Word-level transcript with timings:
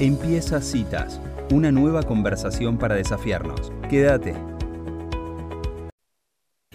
Empieza 0.00 0.60
Citas, 0.60 1.20
una 1.52 1.70
nueva 1.70 2.02
conversación 2.02 2.78
para 2.78 2.96
desafiarnos. 2.96 3.72
Quédate. 3.88 4.34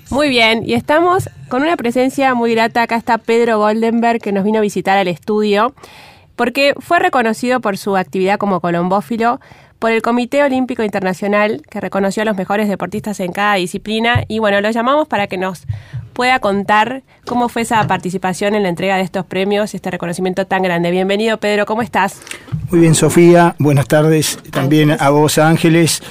Muy 0.09 0.29
bien, 0.29 0.63
y 0.65 0.73
estamos 0.73 1.29
con 1.50 1.61
una 1.63 1.75
presencia 1.75 2.33
muy 2.33 2.53
grata. 2.53 2.83
Acá 2.83 2.95
está 2.95 3.17
Pedro 3.17 3.58
Goldenberg 3.58 4.21
que 4.21 4.32
nos 4.32 4.45
vino 4.45 4.59
a 4.59 4.61
visitar 4.61 4.97
al 4.97 5.09
estudio 5.09 5.75
porque 6.37 6.74
fue 6.79 7.00
reconocido 7.00 7.59
por 7.59 7.77
su 7.77 7.97
actividad 7.97 8.38
como 8.38 8.61
colombófilo 8.61 9.42
por 9.80 9.92
el 9.92 10.02
Comité 10.02 10.42
Olímpico 10.42 10.84
Internacional 10.84 11.62
que 11.70 11.82
reconoció 11.82 12.22
a 12.22 12.26
los 12.26 12.38
mejores 12.38 12.70
deportistas 12.70 13.20
en 13.20 13.34
cada 13.34 13.56
disciplina 13.56 14.24
y 14.30 14.40
bueno, 14.40 14.62
lo 14.62 14.72
llamamos 14.72 15.10
para 15.10 15.28
que 15.28 15.38
nos 15.38 15.66
pueda 16.20 16.40
contar 16.40 17.04
cómo 17.26 17.48
fue 17.48 17.62
esa 17.62 17.88
participación 17.88 18.54
en 18.54 18.64
la 18.64 18.68
entrega 18.68 18.98
de 18.98 19.04
estos 19.04 19.26
premios, 19.26 19.74
este 19.74 19.90
reconocimiento 19.90 20.46
tan 20.46 20.62
grande. 20.64 20.92
Bienvenido 20.92 21.38
Pedro, 21.38 21.66
¿cómo 21.66 21.82
estás? 21.82 22.20
Muy 22.70 22.82
bien 22.82 22.94
Sofía, 22.94 23.56
buenas 23.58 23.88
tardes 23.88 24.38
también 24.52 24.98
a 25.00 25.12
vos 25.12 25.38
Ángeles, 25.38 26.04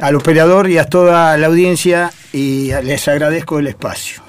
al 0.00 0.14
operador 0.14 0.70
y 0.70 0.78
a 0.78 0.84
toda 0.84 1.36
la 1.36 1.48
audiencia 1.48 2.12
y 2.32 2.70
les 2.84 3.08
agradezco 3.08 3.58
el 3.58 3.66
espacio. 3.66 4.22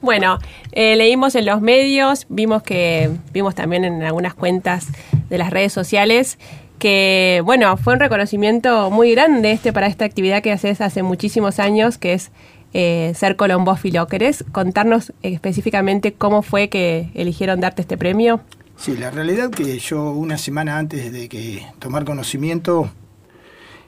Bueno, 0.00 0.38
eh, 0.72 0.96
leímos 0.96 1.34
en 1.34 1.44
los 1.44 1.60
medios, 1.60 2.24
vimos 2.30 2.62
que 2.62 3.10
vimos 3.30 3.54
también 3.54 3.84
en 3.84 4.02
algunas 4.02 4.32
cuentas 4.32 4.86
de 5.28 5.36
las 5.36 5.50
redes 5.50 5.74
sociales 5.74 6.38
que, 6.82 7.42
bueno, 7.44 7.76
fue 7.76 7.92
un 7.92 8.00
reconocimiento 8.00 8.90
muy 8.90 9.12
grande 9.12 9.52
este 9.52 9.72
para 9.72 9.86
esta 9.86 10.04
actividad 10.04 10.42
que 10.42 10.50
haces 10.50 10.80
hace 10.80 11.04
muchísimos 11.04 11.60
años, 11.60 11.96
que 11.96 12.12
es 12.12 12.32
eh, 12.74 13.12
ser 13.14 13.36
colombófilo. 13.36 14.08
¿Querés 14.08 14.44
contarnos 14.50 15.12
específicamente 15.22 16.12
cómo 16.12 16.42
fue 16.42 16.68
que 16.68 17.08
eligieron 17.14 17.60
darte 17.60 17.82
este 17.82 17.96
premio? 17.96 18.40
Sí, 18.76 18.96
la 18.96 19.12
realidad 19.12 19.50
que 19.50 19.78
yo 19.78 20.10
una 20.10 20.36
semana 20.36 20.76
antes 20.76 21.12
de 21.12 21.28
que 21.28 21.64
tomar 21.78 22.04
conocimiento, 22.04 22.90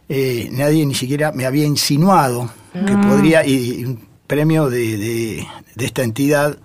eh, 0.08 0.48
nadie 0.52 0.86
ni 0.86 0.94
siquiera 0.94 1.32
me 1.32 1.46
había 1.46 1.64
insinuado 1.64 2.48
que 2.72 2.92
ah. 2.92 3.00
podría, 3.08 3.44
y, 3.44 3.86
un 3.86 4.06
premio 4.28 4.70
de, 4.70 4.96
de, 4.98 5.46
de 5.74 5.84
esta 5.84 6.04
entidad 6.04 6.58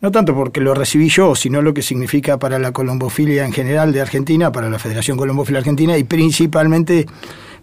no 0.00 0.12
tanto 0.12 0.34
porque 0.34 0.60
lo 0.60 0.74
recibí 0.74 1.08
yo, 1.08 1.34
sino 1.34 1.60
lo 1.62 1.74
que 1.74 1.82
significa 1.82 2.38
para 2.38 2.58
la 2.58 2.72
colombofilia 2.72 3.44
en 3.44 3.52
general 3.52 3.92
de 3.92 4.00
Argentina, 4.00 4.52
para 4.52 4.70
la 4.70 4.78
Federación 4.78 5.16
Colombofilia 5.16 5.58
Argentina 5.58 5.98
y 5.98 6.04
principalmente 6.04 7.06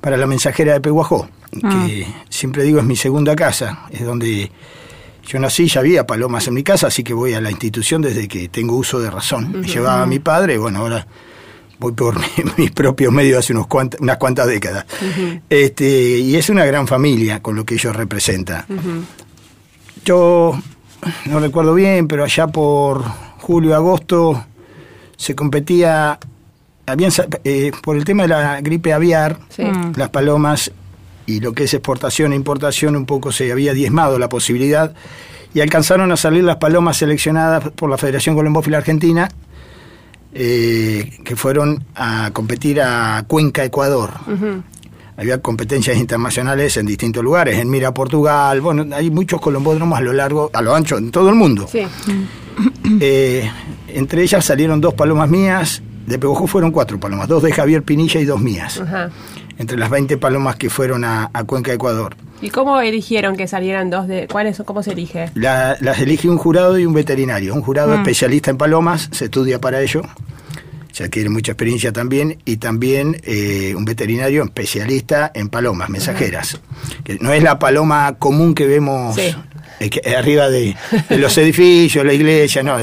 para 0.01 0.17
la 0.17 0.27
mensajera 0.27 0.73
de 0.73 0.81
Peguajó, 0.81 1.29
que 1.51 2.05
ah. 2.07 2.25
siempre 2.29 2.63
digo 2.63 2.79
es 2.79 2.85
mi 2.85 2.95
segunda 2.95 3.35
casa, 3.35 3.87
es 3.91 4.05
donde 4.05 4.51
yo 5.25 5.39
nací, 5.39 5.67
ya 5.67 5.79
había 5.79 6.05
palomas 6.05 6.47
en 6.47 6.53
mi 6.53 6.63
casa, 6.63 6.87
así 6.87 7.03
que 7.03 7.13
voy 7.13 7.33
a 7.33 7.41
la 7.41 7.49
institución 7.49 8.01
desde 8.01 8.27
que 8.27 8.47
tengo 8.49 8.75
uso 8.75 8.99
de 8.99 9.09
razón. 9.09 9.63
Llevaba 9.63 10.03
a 10.03 10.05
mi 10.05 10.19
padre, 10.19 10.57
bueno, 10.57 10.79
ahora 10.79 11.07
voy 11.79 11.93
por 11.93 12.15
mis 12.57 12.71
propios 12.71 13.11
medios 13.11 13.39
hace 13.39 13.53
unos 13.53 13.67
unas 13.99 14.17
cuantas 14.17 14.47
décadas. 14.47 14.85
este, 15.49 16.19
y 16.19 16.35
es 16.35 16.49
una 16.49 16.65
gran 16.65 16.87
familia 16.87 17.41
con 17.41 17.55
lo 17.55 17.65
que 17.65 17.75
ellos 17.75 17.95
representan. 17.95 18.65
Yo 20.03 20.59
no 21.25 21.39
recuerdo 21.39 21.73
bien, 21.73 22.07
pero 22.07 22.23
allá 22.23 22.47
por 22.47 23.03
julio, 23.39 23.75
agosto, 23.75 24.43
se 25.17 25.35
competía, 25.35 26.19
habían, 26.85 27.11
eh, 27.43 27.71
por 27.83 27.95
el 27.95 28.05
tema 28.05 28.23
de 28.23 28.29
la 28.29 28.61
gripe 28.61 28.93
aviar, 28.93 29.39
mm. 29.57 29.93
las 29.97 30.09
palomas 30.09 30.71
y 31.25 31.39
lo 31.39 31.53
que 31.53 31.63
es 31.63 31.73
exportación 31.73 32.33
e 32.33 32.35
importación, 32.35 32.95
un 32.95 33.05
poco 33.05 33.31
se 33.31 33.51
había 33.51 33.73
diezmado 33.73 34.19
la 34.19 34.29
posibilidad 34.29 34.93
y 35.53 35.61
alcanzaron 35.61 36.11
a 36.11 36.17
salir 36.17 36.43
las 36.43 36.57
palomas 36.57 36.97
seleccionadas 36.97 37.69
por 37.71 37.89
la 37.89 37.97
Federación 37.97 38.35
Colombófila 38.35 38.77
Argentina, 38.77 39.29
eh, 40.33 41.19
que 41.23 41.35
fueron 41.35 41.85
a 41.95 42.31
competir 42.33 42.81
a 42.81 43.23
Cuenca, 43.25 43.63
Ecuador 43.63 44.11
había 45.17 45.39
competencias 45.39 45.97
internacionales 45.97 46.77
en 46.77 46.85
distintos 46.85 47.23
lugares, 47.23 47.59
en 47.59 47.69
Mira, 47.69 47.93
Portugal, 47.93 48.61
bueno, 48.61 48.85
hay 48.95 49.09
muchos 49.09 49.39
colombódromos 49.39 49.97
a 49.97 50.01
lo 50.01 50.13
largo, 50.13 50.49
a 50.53 50.61
lo 50.61 50.75
ancho, 50.75 50.97
en 50.97 51.11
todo 51.11 51.29
el 51.29 51.35
mundo. 51.35 51.67
Sí. 51.71 51.81
Eh, 53.01 53.51
entre 53.89 54.23
ellas 54.23 54.45
salieron 54.45 54.79
dos 54.79 54.93
palomas 54.93 55.29
mías, 55.29 55.81
de 56.05 56.17
Pegojo 56.17 56.47
fueron 56.47 56.71
cuatro 56.71 56.97
palomas, 56.97 57.27
dos 57.27 57.43
de 57.43 57.51
Javier 57.51 57.83
Pinilla 57.83 58.21
y 58.21 58.25
dos 58.25 58.39
mías. 58.39 58.81
Entre 59.57 59.77
las 59.77 59.89
20 59.89 60.17
palomas 60.17 60.55
que 60.55 60.69
fueron 60.69 61.03
a, 61.03 61.29
Cuenca, 61.45 61.73
Ecuador. 61.73 62.15
¿Y 62.41 62.51
cómo 62.51 62.79
eligieron 62.79 63.35
que 63.35 63.47
salieran 63.47 63.89
dos 63.89 64.07
de 64.07 64.27
cuáles 64.31 64.61
cómo 64.65 64.83
se 64.83 64.91
elige? 64.91 65.31
las 65.33 65.99
elige 65.99 66.29
un 66.29 66.37
jurado 66.37 66.79
y 66.79 66.85
un 66.85 66.93
veterinario. 66.93 67.53
Un 67.53 67.61
jurado 67.61 67.89
mm. 67.89 68.01
especialista 68.01 68.51
en 68.51 68.57
palomas, 68.57 69.09
se 69.11 69.25
estudia 69.25 69.59
para 69.59 69.81
ello 69.81 70.03
ya 70.95 71.09
tiene 71.09 71.29
mucha 71.29 71.51
experiencia 71.51 71.91
también, 71.91 72.39
y 72.45 72.57
también 72.57 73.21
eh, 73.23 73.73
un 73.75 73.83
veterinario 73.83 74.43
especialista 74.43 75.29
en 75.33 75.49
palomas 75.49 75.89
mensajeras, 75.89 76.59
que 77.03 77.17
no 77.19 77.33
es 77.33 77.43
la 77.43 77.59
paloma 77.59 78.15
común 78.17 78.55
que 78.55 78.65
vemos 78.65 79.17
eh, 79.17 79.35
arriba 80.17 80.49
de, 80.49 80.75
los 81.09 81.37
edificios, 81.37 82.05
la 82.05 82.13
iglesia, 82.13 82.63
no. 82.63 82.77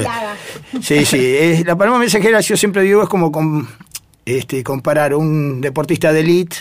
Sí, 0.79 1.05
sí, 1.05 1.35
es, 1.39 1.65
la 1.65 1.75
paloma 1.75 1.97
mensajera, 1.97 2.39
yo 2.39 2.55
siempre 2.55 2.83
digo, 2.83 3.01
es 3.01 3.09
como 3.09 3.31
con, 3.31 3.67
este, 4.25 4.63
comparar 4.63 5.15
un 5.15 5.59
deportista 5.59 6.13
de 6.13 6.19
élite 6.19 6.57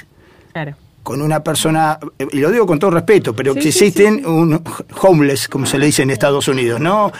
con 1.02 1.20
una 1.20 1.42
persona, 1.44 1.98
y 2.30 2.38
lo 2.38 2.50
digo 2.50 2.66
con 2.66 2.78
todo 2.78 2.92
respeto, 2.92 3.34
pero 3.36 3.54
que 3.54 3.68
existen 3.68 4.24
un 4.24 4.62
homeless, 5.02 5.48
como 5.48 5.66
se 5.66 5.78
le 5.78 5.86
dice 5.86 6.02
en 6.02 6.10
Estados 6.10 6.48
Unidos, 6.48 6.80
¿no? 6.80 7.12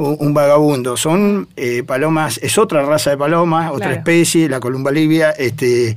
Un, 0.00 0.32
vagabundo. 0.32 0.96
Son 0.96 1.48
eh, 1.56 1.82
palomas, 1.82 2.38
es 2.42 2.56
otra 2.56 2.82
raza 2.82 3.10
de 3.10 3.18
palomas, 3.18 3.70
otra 3.70 3.92
especie, 3.92 4.48
la 4.48 4.58
columba 4.58 4.90
libia, 4.90 5.30
este, 5.30 5.94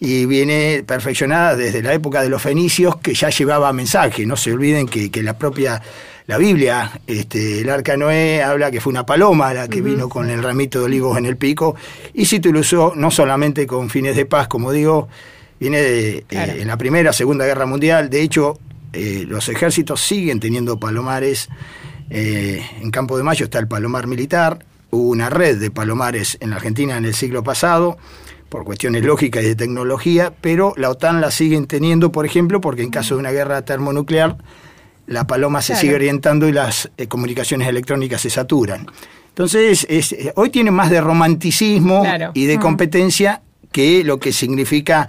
y 0.00 0.24
viene 0.26 0.82
perfeccionada 0.86 1.54
desde 1.54 1.82
la 1.82 1.92
época 1.92 2.22
de 2.22 2.30
los 2.30 2.40
fenicios, 2.40 2.96
que 2.96 3.14
ya 3.14 3.28
llevaba 3.28 3.72
mensaje. 3.72 4.24
No 4.24 4.36
se 4.36 4.52
olviden 4.52 4.88
que, 4.88 5.10
que 5.10 5.22
la 5.22 5.36
propia 5.36 5.82
la 6.26 6.38
Biblia, 6.38 7.00
este, 7.06 7.60
el 7.60 7.68
arca 7.68 7.96
Noé 7.96 8.42
habla 8.42 8.70
que 8.70 8.80
fue 8.80 8.90
una 8.90 9.04
paloma 9.04 9.52
la 9.52 9.68
que 9.68 9.80
vino 9.80 10.08
con 10.08 10.30
el 10.30 10.42
ramito 10.42 10.78
de 10.78 10.84
olivos 10.84 11.18
en 11.18 11.26
el 11.26 11.36
pico 11.36 11.74
y 12.14 12.24
se 12.26 12.36
utilizó 12.36 12.92
no 12.94 13.10
solamente 13.10 13.66
con 13.66 13.90
fines 13.90 14.14
de 14.14 14.24
paz, 14.24 14.46
como 14.46 14.70
digo, 14.70 15.08
viene 15.58 15.82
de, 15.82 16.24
eh, 16.30 16.56
en 16.60 16.68
la 16.68 16.76
Primera, 16.76 17.12
Segunda 17.12 17.44
Guerra 17.44 17.66
Mundial. 17.66 18.08
De 18.08 18.22
hecho, 18.22 18.58
eh, 18.92 19.24
los 19.26 19.48
ejércitos 19.48 20.00
siguen 20.00 20.38
teniendo 20.38 20.78
palomares. 20.78 21.48
Eh, 22.14 22.62
en 22.82 22.90
Campo 22.90 23.16
de 23.16 23.22
Mayo 23.22 23.44
está 23.44 23.58
el 23.58 23.66
palomar 23.66 24.06
militar. 24.06 24.58
Hubo 24.90 25.08
una 25.08 25.30
red 25.30 25.58
de 25.58 25.70
palomares 25.70 26.36
en 26.40 26.50
la 26.50 26.56
Argentina 26.56 26.98
en 26.98 27.06
el 27.06 27.14
siglo 27.14 27.42
pasado 27.42 27.96
por 28.50 28.64
cuestiones 28.64 29.02
lógicas 29.02 29.42
y 29.42 29.46
de 29.46 29.54
tecnología, 29.54 30.34
pero 30.42 30.74
la 30.76 30.90
OTAN 30.90 31.22
la 31.22 31.30
siguen 31.30 31.66
teniendo, 31.66 32.12
por 32.12 32.26
ejemplo, 32.26 32.60
porque 32.60 32.82
en 32.82 32.90
caso 32.90 33.14
de 33.14 33.20
una 33.20 33.30
guerra 33.30 33.62
termonuclear, 33.62 34.36
la 35.06 35.26
paloma 35.26 35.62
se 35.62 35.74
sigue 35.74 35.94
orientando 35.94 36.46
y 36.46 36.52
las 36.52 36.90
comunicaciones 37.08 37.66
electrónicas 37.66 38.20
se 38.20 38.28
saturan. 38.28 38.86
Entonces, 39.30 39.86
hoy 40.34 40.50
tiene 40.50 40.70
más 40.70 40.90
de 40.90 41.00
romanticismo 41.00 42.04
y 42.34 42.44
de 42.44 42.58
mm. 42.58 42.60
competencia 42.60 43.40
que 43.72 44.04
lo 44.04 44.18
que 44.18 44.34
significa 44.34 45.08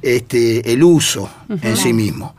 este, 0.00 0.72
el 0.72 0.84
uso 0.84 1.28
en 1.48 1.76
sí 1.76 1.92
mismo. 1.92 2.36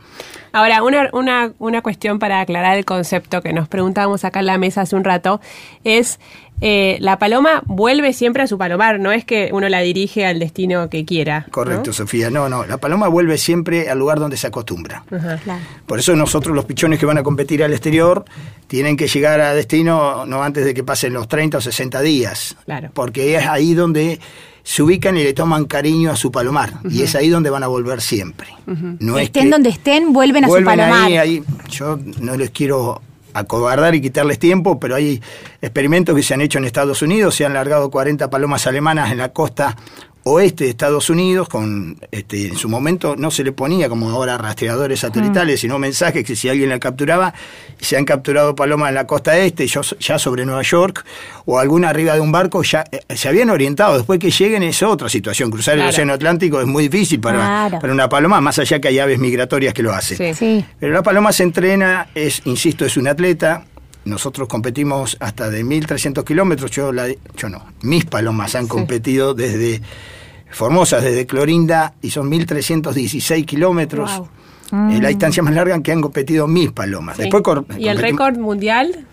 Ahora, 0.52 0.82
una, 0.82 1.10
una, 1.12 1.52
una, 1.58 1.82
cuestión 1.82 2.18
para 2.18 2.40
aclarar 2.40 2.76
el 2.76 2.84
concepto 2.84 3.42
que 3.42 3.52
nos 3.52 3.68
preguntábamos 3.68 4.24
acá 4.24 4.40
en 4.40 4.46
la 4.46 4.58
mesa 4.58 4.82
hace 4.82 4.96
un 4.96 5.04
rato 5.04 5.40
es, 5.84 6.18
eh, 6.60 6.96
la 7.00 7.18
paloma 7.18 7.62
vuelve 7.66 8.12
siempre 8.12 8.42
a 8.42 8.46
su 8.46 8.58
palomar, 8.58 8.98
no 8.98 9.12
es 9.12 9.24
que 9.24 9.50
uno 9.52 9.68
la 9.68 9.80
dirige 9.80 10.26
al 10.26 10.38
destino 10.38 10.88
que 10.88 11.04
quiera. 11.04 11.46
Correcto, 11.50 11.92
Sofía, 11.92 12.30
no, 12.30 12.48
no, 12.48 12.64
la 12.64 12.78
paloma 12.78 13.08
vuelve 13.08 13.38
siempre 13.38 13.88
al 13.88 13.98
lugar 13.98 14.18
donde 14.18 14.36
se 14.36 14.46
acostumbra. 14.46 15.04
Por 15.86 15.98
eso 15.98 16.16
nosotros 16.16 16.54
los 16.54 16.64
pichones 16.64 16.98
que 16.98 17.06
van 17.06 17.18
a 17.18 17.22
competir 17.22 17.62
al 17.62 17.72
exterior 17.72 18.24
tienen 18.66 18.96
que 18.96 19.06
llegar 19.06 19.40
a 19.40 19.54
destino 19.54 20.26
no 20.26 20.42
antes 20.42 20.64
de 20.64 20.74
que 20.74 20.82
pasen 20.82 21.12
los 21.12 21.28
30 21.28 21.58
o 21.58 21.60
60 21.60 22.00
días, 22.00 22.56
claro. 22.64 22.90
porque 22.92 23.36
es 23.36 23.46
ahí 23.46 23.74
donde 23.74 24.18
se 24.68 24.82
ubican 24.82 25.16
y 25.16 25.24
le 25.24 25.32
toman 25.32 25.64
cariño 25.64 26.10
a 26.10 26.16
su 26.16 26.30
palomar. 26.30 26.74
Y 26.90 27.00
es 27.02 27.14
ahí 27.14 27.30
donde 27.30 27.48
van 27.48 27.62
a 27.62 27.68
volver 27.68 28.02
siempre. 28.02 28.48
no 28.66 29.18
estén 29.18 29.48
donde 29.48 29.70
estén, 29.70 30.12
vuelven 30.12 30.44
a 30.44 30.48
su 30.48 30.62
palomar. 30.62 31.10
Ahí, 31.12 31.42
Yo 31.70 31.98
no 32.20 32.36
les 32.36 32.50
quiero 32.50 33.00
acobardar 33.38 33.94
y 33.94 34.00
quitarles 34.00 34.38
tiempo, 34.38 34.78
pero 34.78 34.94
hay 34.94 35.22
experimentos 35.60 36.14
que 36.14 36.22
se 36.22 36.34
han 36.34 36.40
hecho 36.40 36.58
en 36.58 36.64
Estados 36.64 37.02
Unidos, 37.02 37.34
se 37.34 37.44
han 37.44 37.54
largado 37.54 37.90
40 37.90 38.30
palomas 38.30 38.66
alemanas 38.66 39.12
en 39.12 39.18
la 39.18 39.32
costa 39.32 39.76
oeste 40.30 40.64
de 40.64 40.70
Estados 40.70 41.10
Unidos, 41.10 41.48
con 41.48 41.98
este, 42.10 42.48
en 42.48 42.56
su 42.56 42.68
momento 42.68 43.16
no 43.16 43.30
se 43.30 43.44
le 43.44 43.52
ponía 43.52 43.88
como 43.88 44.10
ahora 44.10 44.38
rastreadores 44.38 45.00
satelitales, 45.00 45.58
mm. 45.58 45.62
sino 45.62 45.78
mensajes 45.78 46.24
que 46.24 46.36
si 46.36 46.48
alguien 46.48 46.68
la 46.68 46.78
capturaba, 46.78 47.34
se 47.80 47.96
han 47.96 48.04
capturado 48.04 48.54
palomas 48.54 48.90
en 48.90 48.96
la 48.96 49.06
costa 49.06 49.36
este, 49.38 49.66
ya 49.66 50.18
sobre 50.18 50.44
Nueva 50.44 50.62
York, 50.62 51.04
o 51.44 51.58
alguna 51.58 51.90
arriba 51.90 52.14
de 52.14 52.20
un 52.20 52.32
barco, 52.32 52.62
ya 52.62 52.84
eh, 52.90 53.00
se 53.14 53.28
habían 53.28 53.50
orientado. 53.50 53.96
Después 53.96 54.18
que 54.18 54.30
lleguen 54.30 54.62
es 54.62 54.82
otra 54.82 55.08
situación. 55.08 55.50
Cruzar 55.50 55.78
el 55.78 55.86
Océano 55.86 56.12
Atlántico 56.12 56.60
es 56.60 56.66
muy 56.66 56.88
difícil 56.88 57.20
para, 57.20 57.68
para 57.80 57.92
una 57.92 58.08
paloma, 58.08 58.40
más 58.40 58.58
allá 58.58 58.80
que 58.80 58.88
hay 58.88 58.98
aves 58.98 59.18
migratorias 59.18 59.74
que 59.74 59.82
lo 59.82 59.92
hacen. 59.92 60.34
Pero 60.78 60.92
la 60.92 61.02
paloma 61.02 61.32
se 61.32 61.42
entrena, 61.42 62.08
es, 62.14 62.42
insisto, 62.44 62.84
es 62.84 62.96
un 62.96 63.08
atleta, 63.08 63.64
nosotros 64.08 64.48
competimos 64.48 65.16
hasta 65.20 65.50
de 65.50 65.64
1.300 65.64 66.24
kilómetros, 66.24 66.70
yo, 66.70 66.92
la, 66.92 67.08
yo 67.36 67.48
no, 67.48 67.64
mis 67.82 68.04
palomas 68.04 68.54
han 68.54 68.66
competido 68.66 69.34
desde 69.34 69.80
Formosa 70.50 71.00
desde 71.00 71.26
Clorinda 71.26 71.94
y 72.02 72.10
son 72.10 72.30
1.316 72.30 73.44
kilómetros. 73.44 74.22
la 74.70 75.08
distancia 75.08 75.42
más 75.42 75.54
larga 75.54 75.80
que 75.82 75.92
han 75.92 76.00
competido 76.00 76.46
mis 76.46 76.72
palomas. 76.72 77.16
Después 77.16 77.42
¿Y 77.78 77.88
el 77.88 77.98
récord 77.98 78.36
mundial? 78.36 79.06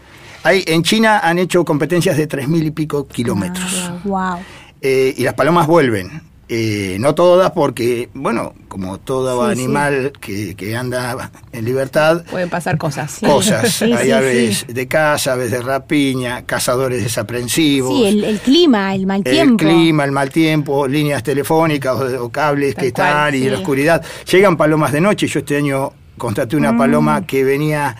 Hay, 0.43 0.63
en 0.67 0.83
China 0.83 1.19
han 1.19 1.39
hecho 1.39 1.65
competencias 1.65 2.17
de 2.17 2.29
3.000 2.29 2.65
y 2.67 2.71
pico 2.71 3.07
kilómetros. 3.07 3.91
wow. 4.03 4.37
Eh, 4.81 5.15
y 5.17 5.23
las 5.23 5.33
palomas 5.33 5.65
vuelven. 5.65 6.21
Eh, 6.47 6.97
no 6.99 7.15
todas 7.15 7.51
porque, 7.51 8.09
bueno, 8.13 8.53
como 8.67 8.99
todo 8.99 9.43
animal 9.43 10.13
Que, 10.19 10.75
anda 10.77 11.31
en 11.51 11.65
libertad... 11.65 12.23
Pueden 12.29 12.49
pasar 12.49 12.77
cosas. 12.77 13.19
Cosas. 13.25 13.81
Hay 13.81 14.11
aves 14.11 14.65
de 14.67 14.87
caza, 14.87 15.33
aves 15.33 15.49
de 15.49 15.61
rapiña, 15.61 16.45
cazadores 16.45 17.03
desaprensivos. 17.03 17.97
Sí, 17.97 18.23
el, 18.23 18.39
clima, 18.39 18.93
el 18.93 19.07
mal 19.07 19.23
tiempo. 19.23 19.63
El 19.63 19.71
clima, 19.71 20.05
el 20.05 20.11
mal 20.11 20.29
tiempo, 20.29 20.87
líneas 20.87 21.23
telefónicas 21.23 21.97
o, 22.19 22.29
cables 22.29 22.75
que 22.75 22.87
están 22.87 23.33
y 23.33 23.49
la 23.49 23.57
oscuridad. 23.57 24.03
Llegan 24.31 24.55
palomas 24.55 24.91
de 24.91 25.01
noche. 25.01 25.27
Yo 25.27 25.39
este 25.39 25.57
año 25.57 25.93
constaté 26.17 26.55
una 26.55 26.73
mm. 26.73 26.77
paloma 26.77 27.25
que 27.25 27.43
venía 27.43 27.95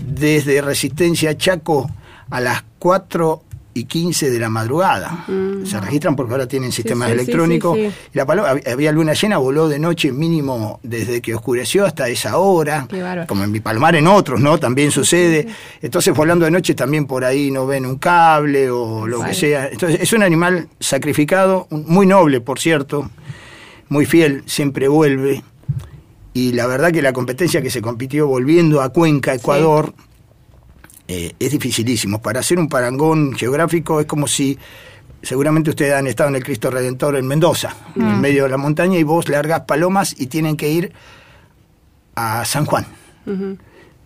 desde 0.00 0.62
Resistencia 0.62 1.36
Chaco 1.36 1.90
a 2.30 2.40
las 2.40 2.62
4 2.78 3.42
y 3.78 3.84
15 3.84 4.30
de 4.30 4.38
la 4.38 4.48
madrugada. 4.48 5.24
Mm. 5.28 5.64
Se 5.64 5.80
registran 5.80 6.16
porque 6.16 6.32
ahora 6.32 6.48
tienen 6.48 6.72
sistemas 6.72 7.10
electrónicos. 7.10 7.78
la 8.12 8.26
paloma, 8.26 8.60
había 8.70 8.92
luna 8.92 9.12
llena, 9.12 9.38
voló 9.38 9.68
de 9.68 9.78
noche 9.78 10.12
mínimo 10.12 10.80
desde 10.82 11.20
que 11.20 11.34
oscureció 11.34 11.86
hasta 11.86 12.08
esa 12.08 12.38
hora. 12.38 12.86
Como 13.26 13.44
en 13.44 13.52
mi 13.52 13.60
palmar 13.60 13.96
en 13.96 14.06
otros, 14.06 14.40
¿no? 14.40 14.58
También 14.58 14.90
sucede. 14.90 15.46
Entonces, 15.80 16.14
volando 16.14 16.44
de 16.44 16.50
noche 16.50 16.74
también 16.74 17.06
por 17.06 17.24
ahí 17.24 17.50
no 17.50 17.66
ven 17.66 17.86
un 17.86 17.96
cable 17.96 18.70
o 18.70 19.06
lo 19.06 19.22
que 19.22 19.34
sea. 19.34 19.68
Entonces, 19.68 20.00
es 20.00 20.12
un 20.12 20.22
animal 20.22 20.68
sacrificado, 20.80 21.66
muy 21.70 22.06
noble, 22.06 22.40
por 22.40 22.58
cierto, 22.58 23.10
muy 23.88 24.06
fiel, 24.06 24.42
siempre 24.46 24.88
vuelve. 24.88 25.42
Y 26.34 26.52
la 26.52 26.66
verdad 26.66 26.92
que 26.92 27.02
la 27.02 27.12
competencia 27.12 27.62
que 27.62 27.70
se 27.70 27.82
compitió 27.82 28.26
volviendo 28.26 28.80
a 28.80 28.90
Cuenca, 28.90 29.34
Ecuador, 29.34 29.92
eh, 31.08 31.32
es 31.38 31.50
dificilísimo. 31.50 32.20
Para 32.20 32.40
hacer 32.40 32.58
un 32.58 32.68
parangón 32.68 33.32
geográfico 33.32 33.98
es 33.98 34.06
como 34.06 34.28
si 34.28 34.58
seguramente 35.22 35.70
ustedes 35.70 35.94
han 35.94 36.06
estado 36.06 36.28
en 36.28 36.36
el 36.36 36.44
Cristo 36.44 36.70
Redentor 36.70 37.16
en 37.16 37.26
Mendoza, 37.26 37.74
en 37.96 38.18
mm. 38.18 38.20
medio 38.20 38.44
de 38.44 38.50
la 38.50 38.58
montaña, 38.58 38.98
y 38.98 39.02
vos 39.02 39.28
largas 39.28 39.62
palomas 39.62 40.14
y 40.18 40.26
tienen 40.26 40.56
que 40.56 40.68
ir 40.68 40.92
a 42.14 42.44
San 42.44 42.66
Juan. 42.66 42.86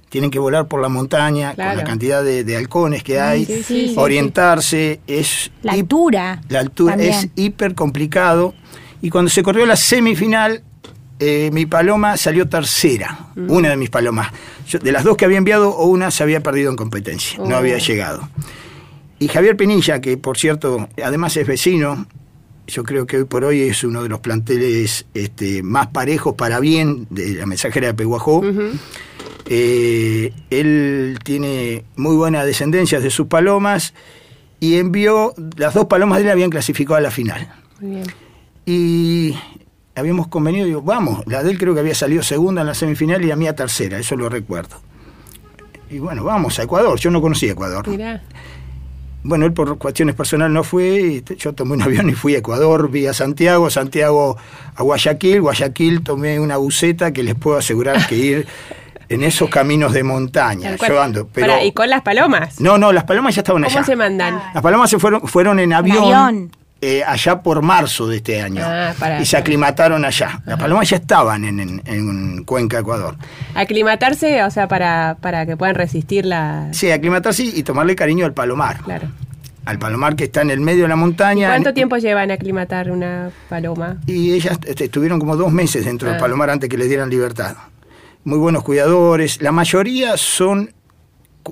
Tienen 0.08 0.30
que 0.30 0.38
volar 0.38 0.68
por 0.68 0.80
la 0.80 0.88
montaña 0.88 1.54
con 1.54 1.64
la 1.64 1.84
cantidad 1.84 2.22
de, 2.22 2.56
halcones 2.56 3.02
que 3.02 3.20
hay, 3.20 3.64
orientarse. 3.96 5.00
es 5.06 5.50
la 5.62 5.72
altura. 5.72 6.40
La 6.48 6.60
altura 6.60 6.94
es 6.96 7.28
hiper 7.34 7.74
complicado. 7.74 8.54
Y 9.00 9.10
cuando 9.10 9.28
se 9.28 9.42
corrió 9.42 9.66
la 9.66 9.76
semifinal, 9.76 10.62
eh, 11.24 11.50
mi 11.52 11.66
paloma 11.66 12.16
salió 12.16 12.48
tercera, 12.48 13.28
una 13.36 13.68
de 13.68 13.76
mis 13.76 13.90
palomas. 13.90 14.32
de 14.82 14.90
las 14.90 15.04
dos 15.04 15.16
que 15.16 15.24
había 15.24 15.38
enviado, 15.38 15.76
una 15.76 16.10
se 16.10 16.24
había 16.24 16.42
perdido 16.42 16.68
en 16.68 16.74
competencia, 16.74 17.38
no 17.38 17.54
había 17.54 17.76
oh. 17.76 17.78
llegado. 17.78 18.28
Y 19.20 19.28
Javier 19.28 19.56
Pinilla, 19.56 20.00
que 20.00 20.16
por 20.16 20.36
cierto, 20.36 20.88
además 21.00 21.36
es 21.36 21.46
vecino, 21.46 22.08
yo 22.66 22.82
creo 22.82 23.06
que 23.06 23.18
hoy 23.18 23.24
por 23.24 23.44
hoy 23.44 23.60
es 23.60 23.84
uno 23.84 24.02
de 24.02 24.08
los 24.08 24.18
planteles 24.18 25.06
este, 25.14 25.62
más 25.62 25.86
parejos 25.86 26.34
para 26.34 26.58
bien 26.58 27.06
de 27.08 27.34
la 27.34 27.46
mensajera 27.46 27.86
de 27.86 27.94
Peguajó. 27.94 28.42
Eh, 29.46 30.32
él 30.50 31.20
tiene 31.22 31.84
muy 31.94 32.16
buena 32.16 32.44
descendencia 32.44 32.98
de 32.98 33.10
sus 33.10 33.28
palomas 33.28 33.94
y 34.58 34.74
envió, 34.74 35.34
las 35.56 35.74
dos 35.74 35.86
palomas 35.86 36.18
de 36.18 36.24
él 36.24 36.30
habían 36.32 36.50
clasificado 36.50 36.96
a 36.96 37.00
la 37.00 37.12
final. 37.12 37.48
Y 38.66 39.36
habíamos 39.94 40.28
convenido, 40.28 40.66
digo, 40.66 40.82
vamos, 40.82 41.22
la 41.26 41.42
de 41.42 41.50
él 41.50 41.58
creo 41.58 41.74
que 41.74 41.80
había 41.80 41.94
salido 41.94 42.22
segunda 42.22 42.62
en 42.62 42.66
la 42.66 42.74
semifinal 42.74 43.22
y 43.22 43.26
la 43.26 43.36
mía 43.36 43.54
tercera, 43.54 43.98
eso 43.98 44.16
lo 44.16 44.28
recuerdo. 44.28 44.76
Y 45.90 45.98
bueno, 45.98 46.24
vamos 46.24 46.58
a 46.58 46.62
Ecuador, 46.62 46.98
yo 46.98 47.10
no 47.10 47.20
conocía 47.20 47.52
Ecuador. 47.52 47.86
Bueno, 49.24 49.46
él 49.46 49.52
por 49.52 49.78
cuestiones 49.78 50.16
personales 50.16 50.52
no 50.52 50.64
fue, 50.64 51.22
yo 51.36 51.52
tomé 51.52 51.74
un 51.74 51.82
avión 51.82 52.08
y 52.08 52.14
fui 52.14 52.34
a 52.34 52.38
Ecuador, 52.38 52.90
vi 52.90 53.06
a 53.06 53.12
Santiago, 53.12 53.70
Santiago 53.70 54.36
a 54.74 54.82
Guayaquil, 54.82 55.42
Guayaquil 55.42 56.02
tomé 56.02 56.40
una 56.40 56.56
buceta 56.56 57.12
que 57.12 57.22
les 57.22 57.34
puedo 57.34 57.58
asegurar 57.58 58.06
que 58.06 58.16
ir 58.16 58.46
en 59.08 59.22
esos 59.22 59.50
caminos 59.50 59.92
de 59.92 60.02
montaña. 60.02 60.74
Yo 60.76 61.00
ando, 61.00 61.28
pero... 61.32 61.62
¿Y 61.62 61.72
con 61.72 61.90
las 61.90 62.00
palomas? 62.00 62.58
No, 62.60 62.78
no, 62.78 62.92
las 62.92 63.04
palomas 63.04 63.34
ya 63.34 63.42
estaban 63.42 63.62
allá. 63.62 63.74
¿Cómo 63.74 63.84
se 63.84 63.96
mandan? 63.96 64.42
Las 64.54 64.62
palomas 64.62 64.88
se 64.88 64.98
fueron, 64.98 65.28
fueron 65.28 65.60
en 65.60 65.74
avión. 65.74 66.50
Eh, 66.84 67.04
allá 67.06 67.42
por 67.42 67.62
marzo 67.62 68.08
de 68.08 68.16
este 68.16 68.42
año. 68.42 68.60
Ah, 68.64 68.92
y 69.20 69.24
se 69.24 69.36
aclimataron 69.36 70.04
allá. 70.04 70.42
Las 70.44 70.58
palomas 70.58 70.90
ya 70.90 70.96
estaban 70.96 71.44
en, 71.44 72.42
Cuenca, 72.42 72.80
Ecuador. 72.80 73.14
Aclimatarse, 73.54 74.42
o 74.42 74.50
sea, 74.50 74.66
para, 74.66 75.16
para 75.20 75.46
que 75.46 75.56
puedan 75.56 75.76
resistir 75.76 76.26
la... 76.26 76.70
Sí, 76.72 76.90
aclimatarse 76.90 77.44
y 77.44 77.62
tomarle 77.62 77.94
cariño 77.94 78.26
al 78.26 78.32
palomar. 78.32 78.78
Claro. 78.82 79.06
Al 79.64 79.78
palomar 79.78 80.16
que 80.16 80.24
está 80.24 80.42
en 80.42 80.50
el 80.50 80.58
medio 80.58 80.82
de 80.82 80.88
la 80.88 80.96
montaña. 80.96 81.50
¿Cuánto 81.50 81.72
tiempo 81.72 81.98
lleva 81.98 82.24
en 82.24 82.32
aclimatar 82.32 82.90
una 82.90 83.30
paloma? 83.48 83.98
Y 84.08 84.32
ellas 84.32 84.58
este, 84.66 84.86
estuvieron 84.86 85.20
como 85.20 85.36
dos 85.36 85.52
meses 85.52 85.84
dentro 85.84 86.08
del 86.08 86.16
ah. 86.16 86.20
palomar 86.20 86.50
antes 86.50 86.68
que 86.68 86.76
les 86.76 86.88
dieran 86.88 87.08
libertad. 87.10 87.54
Muy 88.24 88.38
buenos 88.38 88.64
cuidadores. 88.64 89.40
La 89.40 89.52
mayoría 89.52 90.16
son 90.16 90.74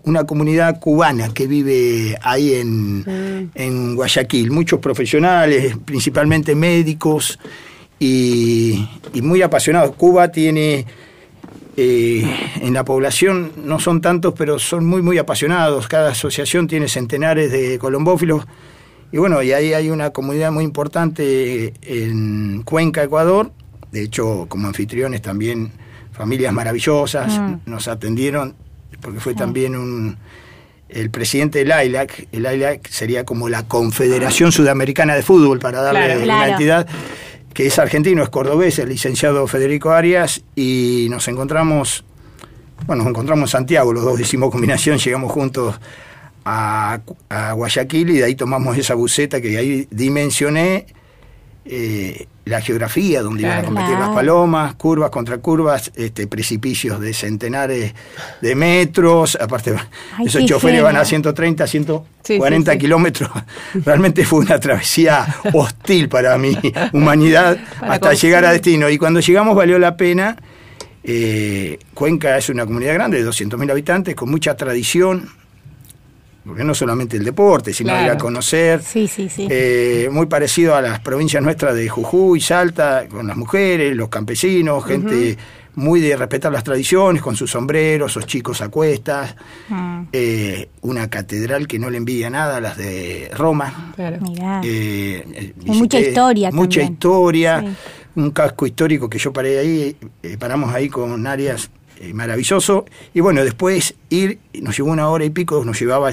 una 0.05 0.25
comunidad 0.25 0.81
cubana 0.81 1.33
que 1.33 1.47
vive 1.47 2.17
ahí 2.23 2.55
en, 2.55 3.01
mm. 3.01 3.51
en 3.55 3.97
Guayaquil, 3.97 4.51
muchos 4.51 4.81
profesionales, 4.81 5.77
principalmente 5.85 6.55
médicos 6.55 7.39
y, 8.01 8.89
muy 9.23 9.43
apasionados. 9.43 9.95
Cuba 9.95 10.33
tiene 10.33 10.87
eh, 11.77 12.25
en 12.63 12.75
la 12.75 12.85
población, 12.85 13.53
no 13.63 13.79
son 13.79 14.01
tantos, 14.01 14.35
pero 14.37 14.59
son 14.59 14.87
muy, 14.87 15.03
muy 15.03 15.19
apasionados. 15.19 15.87
Cada 15.87 16.11
asociación 16.11 16.67
tiene 16.67 16.89
centenares 16.89 17.53
de 17.53 17.79
colombófilos. 17.79 18.47
Y 19.13 19.19
bueno, 19.19 19.43
y 19.43 19.53
ahí 19.53 19.75
hay 19.75 19.91
una 19.91 20.11
comunidad 20.11 20.51
muy 20.51 20.65
importante 20.65 21.75
en 21.83 22.63
Cuenca, 22.63 23.03
Ecuador. 23.03 23.53
De 23.93 24.03
hecho, 24.03 24.47
como 24.49 24.69
anfitriones 24.69 25.21
también 25.21 25.73
familias 26.13 26.53
maravillosas, 26.53 27.39
mm. 27.39 27.55
nos 27.67 27.89
atendieron 27.89 28.55
porque 29.01 29.21
fue 29.21 29.35
también 29.35 29.77
un 29.77 30.19
el 30.93 31.11
presidente 31.11 31.65
del 31.65 31.73
ILAC, 31.87 32.27
el 32.33 32.53
ILAC 32.53 32.89
sería 32.89 33.25
como 33.25 33.49
la 33.49 33.67
Confederación 33.67 34.53
Sudamericana 34.53 35.15
de 35.15 35.23
Fútbol, 35.23 35.61
para 35.61 35.83
darle 35.83 36.19
una 36.25 36.49
entidad, 36.49 36.87
que 37.55 37.67
es 37.67 37.79
argentino, 37.79 38.23
es 38.23 38.29
cordobés, 38.29 38.79
el 38.79 38.89
licenciado 38.89 39.47
Federico 39.47 39.91
Arias, 39.91 40.43
y 40.57 41.07
nos 41.11 41.29
encontramos, 41.29 42.05
bueno, 42.87 43.05
nos 43.05 43.11
encontramos 43.11 43.51
en 43.51 43.53
Santiago, 43.53 43.93
los 43.93 44.05
dos 44.05 44.19
hicimos 44.19 44.51
combinación, 44.51 44.99
llegamos 44.99 45.31
juntos 45.31 45.79
a, 46.45 47.01
a 47.29 47.53
Guayaquil 47.53 48.11
y 48.11 48.19
de 48.19 48.25
ahí 48.25 48.35
tomamos 48.35 48.77
esa 48.77 48.95
buceta 48.95 49.41
que 49.41 49.57
ahí 49.59 49.87
dimensioné 49.91 50.87
eh, 51.65 52.27
la 52.51 52.61
geografía 52.61 53.23
donde 53.23 53.43
iban 53.43 53.59
a 53.59 53.63
competir 53.63 53.99
las 53.99 54.11
palomas, 54.11 54.75
curvas 54.75 55.11
contra 55.11 55.39
curvas, 55.39 55.91
este, 55.95 56.27
precipicios 56.27 57.01
de 57.01 57.15
centenares 57.15 57.95
de 58.41 58.55
metros, 58.55 59.39
aparte 59.41 59.75
esos 60.25 60.45
choferes 60.45 60.83
van 60.83 60.97
a 60.97 61.05
130, 61.05 61.67
140 61.67 62.77
kilómetros, 62.79 63.31
realmente 63.85 64.25
fue 64.25 64.41
una 64.41 64.59
travesía 64.59 65.27
hostil 65.55 66.09
para 66.09 66.37
mi 66.37 66.59
humanidad 66.93 67.57
hasta 67.81 68.13
llegar 68.15 68.45
a 68.45 68.53
destino. 68.53 68.91
Y 68.91 68.99
cuando 68.99 69.21
llegamos 69.21 69.57
valió 69.57 69.79
la 69.79 69.97
pena. 69.97 70.37
Eh, 71.03 71.79
Cuenca 71.95 72.37
es 72.37 72.51
una 72.51 72.67
comunidad 72.67 72.93
grande 72.93 73.25
de 73.25 73.27
200.000 73.27 73.71
habitantes 73.71 74.15
con 74.15 74.31
mucha 74.31 74.55
tradición, 74.55 75.31
porque 76.51 76.65
no 76.65 76.75
solamente 76.75 77.17
el 77.17 77.23
deporte, 77.23 77.73
sino 77.73 77.93
ir 78.03 78.11
a 78.11 78.19
conocer. 78.19 78.83
Sí, 78.83 79.07
sí, 79.07 79.29
sí. 79.29 79.47
Eh, 79.49 80.09
muy 80.11 80.27
parecido 80.27 80.75
a 80.75 80.83
las 80.83 80.99
provincias 80.99 81.41
nuestras 81.41 81.77
de 81.77 81.89
Jujuy, 81.89 82.41
Salta, 82.41 83.07
con 83.09 83.29
las 83.29 83.37
mujeres, 83.37 83.95
los 83.95 84.09
campesinos, 84.09 84.85
gente 84.85 85.39
muy 85.77 86.01
de 86.01 86.17
respetar 86.17 86.51
las 86.51 86.65
tradiciones, 86.65 87.23
con 87.23 87.37
sus 87.37 87.53
sombreros, 87.53 88.11
sus 88.11 88.27
chicos 88.27 88.63
a 88.63 88.69
cuestas. 88.69 89.37
Mm. 89.69 90.03
Eh, 90.11 90.69
una 90.81 91.09
catedral 91.09 91.69
que 91.69 91.79
no 91.79 91.89
le 91.89 91.99
envidia 91.99 92.29
nada 92.31 92.57
a 92.57 92.61
las 92.61 92.77
de 92.77 93.31
Roma. 93.33 93.93
Claro. 93.95 94.19
Eh, 94.65 95.55
mucha 95.67 96.01
historia. 96.01 96.51
Mucha 96.51 96.83
historia. 96.83 97.65
Un 98.17 98.33
casco 98.33 98.67
histórico 98.67 99.09
que 99.09 99.19
yo 99.19 99.33
paré 99.33 99.61
ahí, 99.61 99.97
paramos 100.37 100.75
ahí 100.75 100.89
con 100.89 101.29
áreas 101.29 101.71
maravilloso. 102.13 102.87
Y 103.15 103.21
bueno, 103.21 103.45
después 103.45 103.95
ir, 104.09 104.41
nos 104.61 104.77
llevó 104.77 104.91
una 104.91 105.09
hora 105.09 105.25
y 105.25 105.31
pico, 105.31 105.65
nos 105.65 105.79
llevaba 105.79 106.11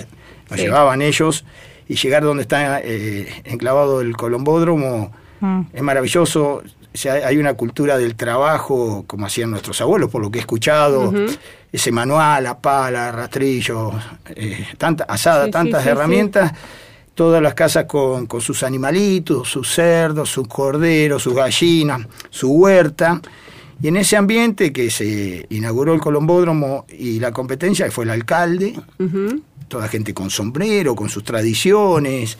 nos 0.49 0.59
llevaban 0.59 1.01
ellos 1.01 1.45
y 1.87 1.95
llegar 1.95 2.23
donde 2.23 2.43
está 2.43 2.81
eh, 2.81 3.41
enclavado 3.45 4.01
el 4.01 4.15
colombódromo 4.15 5.11
mm. 5.39 5.61
es 5.73 5.81
maravilloso. 5.81 6.63
hay 7.05 7.37
una 7.37 7.53
cultura 7.53 7.97
del 7.97 8.15
trabajo, 8.15 9.05
como 9.07 9.25
hacían 9.25 9.51
nuestros 9.51 9.79
abuelos, 9.81 10.09
por 10.09 10.21
lo 10.21 10.31
que 10.31 10.39
he 10.39 10.41
escuchado, 10.41 11.13
ese 11.71 11.91
manual, 11.91 12.43
la 12.43 12.59
pala, 12.59 13.11
rastrillo, 13.11 13.91
eh, 14.35 14.67
tanta, 14.77 15.03
asada, 15.05 15.49
tantas 15.49 15.85
herramientas 15.85 16.53
todas 17.17 17.41
las 17.41 17.55
casas 17.55 17.85
con, 17.85 18.27
sus 18.39 18.61
animalitos, 18.61 19.49
sus 19.49 19.73
cerdos, 19.73 20.29
sus 20.29 20.47
corderos, 20.47 21.23
sus 21.23 21.33
gallinas, 21.33 22.07
su 22.29 22.51
huerta. 22.51 23.19
Y 23.81 23.87
en 23.87 23.97
ese 23.97 24.17
ambiente 24.17 24.71
que 24.71 24.91
se 24.91 25.47
inauguró 25.49 25.95
el 25.95 25.99
Colombódromo 25.99 26.85
y 26.87 27.19
la 27.19 27.31
competencia, 27.31 27.85
que 27.85 27.91
fue 27.91 28.05
el 28.05 28.11
alcalde, 28.11 28.79
toda 29.67 29.87
gente 29.87 30.13
con 30.13 30.29
sombrero, 30.29 30.95
con 30.95 31.09
sus 31.09 31.23
tradiciones, 31.23 32.37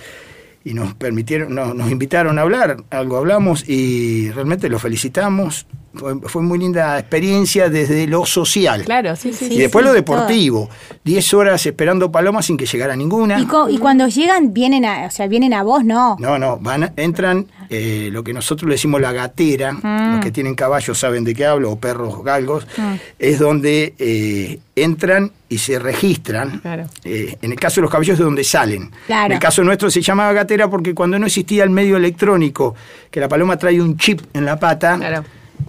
y 0.64 0.74
nos 0.74 0.94
permitieron, 0.96 1.56
nos 1.56 1.92
invitaron 1.92 2.38
a 2.40 2.42
hablar, 2.42 2.84
algo 2.90 3.18
hablamos 3.18 3.68
y 3.70 4.32
realmente 4.32 4.68
lo 4.68 4.80
felicitamos. 4.80 5.66
Fue, 5.98 6.42
muy 6.42 6.60
linda 6.60 7.00
experiencia 7.00 7.70
desde 7.70 8.08
lo 8.08 8.26
social. 8.26 8.84
Claro, 8.86 9.16
sí, 9.16 9.34
sí. 9.34 9.48
Y 9.52 9.58
después 9.58 9.84
lo 9.86 9.94
deportivo. 9.94 10.70
Diez 11.04 11.34
horas 11.34 11.66
esperando 11.66 12.12
palomas 12.12 12.46
sin 12.46 12.58
que 12.58 12.66
llegara 12.66 12.96
ninguna. 12.96 13.40
Y, 13.40 13.78
cuando 13.78 14.08
llegan, 14.08 14.54
vienen 14.54 14.86
a, 14.86 15.08
o 15.08 15.12
sea, 15.12 15.28
vienen 15.28 15.54
a 15.54 15.64
vos, 15.64 15.84
¿no? 15.84 16.16
No, 16.20 16.38
no, 16.38 16.58
van, 16.60 16.94
entran 16.96 17.48
eh, 17.70 18.10
lo 18.12 18.24
que 18.24 18.34
nosotros 18.34 18.68
le 18.70 18.76
decimos 18.76 19.02
la 19.02 19.12
gatera, 19.12 19.74
mm. 19.74 20.16
los 20.16 20.24
que 20.24 20.32
tienen 20.32 20.56
caballos 20.56 20.98
saben 20.98 21.24
de 21.24 21.36
qué 21.36 21.46
hablo, 21.46 21.72
o 21.72 21.80
perros 21.80 22.24
galgos, 22.24 22.68
mm. 22.78 22.94
es 23.20 23.40
donde 23.40 23.94
eh, 23.98 24.60
entran 24.76 25.32
y 25.50 25.58
se 25.58 25.80
registran. 25.80 26.62
Eh, 27.04 27.38
en 27.42 27.52
el 27.52 27.60
caso 27.60 27.76
de 27.76 27.84
los 27.84 27.92
caballos 27.92 28.14
es 28.14 28.24
donde 28.24 28.44
salen. 28.44 28.92
En 29.08 29.32
el 29.32 29.40
caso 29.40 29.64
nuestro 29.64 29.90
se 29.90 30.02
llamaba 30.02 30.34
gatera 30.34 30.70
porque 30.70 30.94
cuando 30.94 31.18
no 31.20 31.26
existía 31.26 31.64
el 31.64 31.70
medio 31.70 31.98
electrónico, 31.98 32.76
que 33.12 33.20
la 33.20 33.28
paloma 33.28 33.58
trae 33.58 33.82
un 33.82 33.98
chip 33.98 34.22
en 34.34 34.46
la 34.46 34.60
pata, 34.60 35.24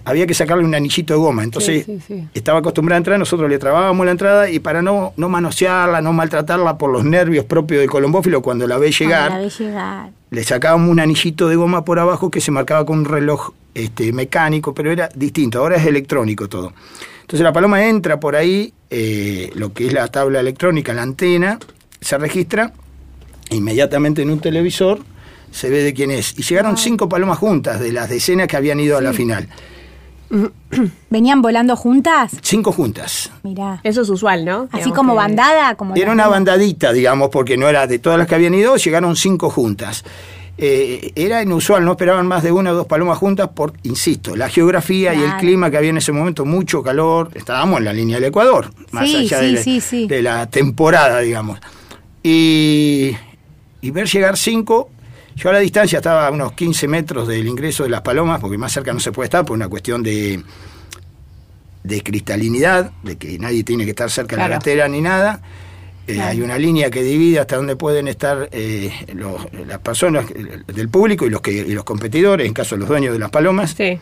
había 0.05 0.25
que 0.25 0.33
sacarle 0.33 0.63
un 0.63 0.75
anillito 0.75 1.13
de 1.13 1.19
goma. 1.19 1.43
Entonces 1.43 1.85
estaba 2.33 2.59
acostumbrada 2.59 2.97
a 2.97 2.99
entrar, 2.99 3.19
nosotros 3.19 3.49
le 3.49 3.59
trabábamos 3.59 4.05
la 4.05 4.11
entrada 4.11 4.49
y 4.49 4.59
para 4.59 4.81
no, 4.81 5.13
no 5.17 5.29
manosearla, 5.29 6.01
no 6.01 6.13
maltratarla 6.13 6.77
por 6.77 6.91
los 6.91 7.03
nervios 7.03 7.45
propios 7.45 7.81
del 7.81 7.89
colombófilo, 7.89 8.41
cuando 8.41 8.67
la 8.67 8.77
ve 8.77 8.91
llegar, 8.91 9.41
le 10.31 10.43
sacábamos 10.43 10.89
un 10.89 10.99
anillito 10.99 11.47
de 11.47 11.55
goma 11.55 11.85
por 11.85 11.99
abajo 11.99 12.29
que 12.31 12.41
se 12.41 12.51
marcaba 12.51 12.85
con 12.85 12.99
un 12.99 13.05
reloj 13.05 13.51
este, 13.73 14.11
mecánico, 14.13 14.73
pero 14.73 14.91
era 14.91 15.09
distinto, 15.13 15.59
ahora 15.59 15.77
es 15.77 15.85
electrónico 15.85 16.47
todo. 16.47 16.73
Entonces 17.21 17.43
la 17.43 17.53
paloma 17.53 17.85
entra 17.85 18.19
por 18.19 18.35
ahí, 18.35 18.73
eh, 18.89 19.51
lo 19.53 19.73
que 19.73 19.87
es 19.87 19.93
la 19.93 20.07
tabla 20.07 20.39
electrónica, 20.39 20.93
la 20.93 21.03
antena, 21.03 21.59
se 22.01 22.17
registra, 22.17 22.73
inmediatamente 23.51 24.21
en 24.21 24.31
un 24.31 24.39
televisor 24.39 24.99
se 25.51 25.69
ve 25.69 25.83
de 25.83 25.93
quién 25.93 26.11
es. 26.11 26.37
Y 26.37 26.43
llegaron 26.43 26.77
cinco 26.77 27.09
palomas 27.09 27.37
juntas 27.37 27.79
de 27.79 27.91
las 27.91 28.09
decenas 28.09 28.47
que 28.47 28.57
habían 28.57 28.79
ido 28.79 28.97
a 28.97 29.01
la 29.01 29.13
final. 29.13 29.47
¿Venían 31.09 31.41
volando 31.41 31.75
juntas? 31.75 32.31
Cinco 32.41 32.71
juntas. 32.71 33.31
Mirá. 33.43 33.81
Eso 33.83 34.01
es 34.01 34.09
usual, 34.09 34.45
¿no? 34.45 34.69
Así 34.71 34.91
como 34.91 35.15
bandada. 35.15 35.75
Como 35.75 35.95
era 35.95 36.11
una 36.11 36.27
bandadita, 36.27 36.93
digamos, 36.93 37.29
porque 37.29 37.57
no 37.57 37.67
era 37.67 37.87
de 37.87 37.99
todas 37.99 38.19
las 38.19 38.27
que 38.27 38.35
habían 38.35 38.53
ido, 38.53 38.75
llegaron 38.75 39.15
cinco 39.15 39.49
juntas. 39.49 40.03
Eh, 40.61 41.13
era 41.15 41.41
inusual, 41.41 41.85
no 41.85 41.91
esperaban 41.91 42.27
más 42.27 42.43
de 42.43 42.51
una 42.51 42.71
o 42.71 42.75
dos 42.75 42.85
palomas 42.85 43.17
juntas 43.17 43.47
por, 43.55 43.71
insisto, 43.83 44.35
la 44.35 44.49
geografía 44.49 45.13
y 45.13 45.23
el 45.23 45.37
clima 45.37 45.71
que 45.71 45.77
había 45.77 45.91
en 45.91 45.97
ese 45.97 46.11
momento, 46.11 46.43
mucho 46.43 46.83
calor, 46.83 47.31
estábamos 47.33 47.79
en 47.79 47.85
la 47.85 47.93
línea 47.93 48.17
del 48.17 48.25
Ecuador, 48.25 48.69
más 48.91 49.03
allá 49.03 49.39
de, 49.39 50.21
la, 50.21 50.49
temporada, 50.49 51.21
digamos. 51.21 51.59
Y, 52.21 53.15
ver 53.81 54.07
llegar 54.07 54.35
cinco, 54.35 54.89
yo 55.35 55.49
a 55.49 55.53
la 55.53 55.59
distancia 55.59 55.97
estaba 55.97 56.27
a 56.27 56.31
unos 56.31 56.53
15 56.53 56.87
metros 56.87 57.27
del 57.27 57.47
ingreso 57.47 57.83
de 57.83 57.89
las 57.89 58.01
palomas, 58.01 58.39
porque 58.39 58.57
más 58.57 58.71
cerca 58.71 58.93
no 58.93 58.99
se 58.99 59.11
puede 59.11 59.25
estar 59.25 59.45
por 59.45 59.55
una 59.55 59.67
cuestión 59.67 60.03
de, 60.03 60.43
de 61.83 62.03
cristalinidad, 62.03 62.91
de 63.03 63.17
que 63.17 63.39
nadie 63.39 63.63
tiene 63.63 63.85
que 63.85 63.91
estar 63.91 64.09
cerca 64.09 64.35
de 64.35 64.41
la 64.41 64.47
gatera 64.47 64.87
ni 64.87 65.01
nada. 65.01 65.41
Eh, 66.07 66.19
hay 66.19 66.41
una 66.41 66.57
línea 66.57 66.89
que 66.89 67.03
divide 67.03 67.39
hasta 67.39 67.55
donde 67.55 67.75
pueden 67.75 68.07
estar 68.07 68.49
eh, 68.51 68.91
las 69.67 69.79
personas 69.79 70.25
del 70.65 70.89
público 70.89 71.27
y 71.27 71.29
los, 71.29 71.41
que, 71.41 71.51
y 71.51 71.71
los 71.71 71.83
competidores, 71.83 72.47
en 72.47 72.53
caso 72.53 72.75
de 72.75 72.79
los 72.79 72.89
dueños 72.89 73.13
de 73.13 73.19
las 73.19 73.29
palomas. 73.29 73.75
Sí. 73.77 73.99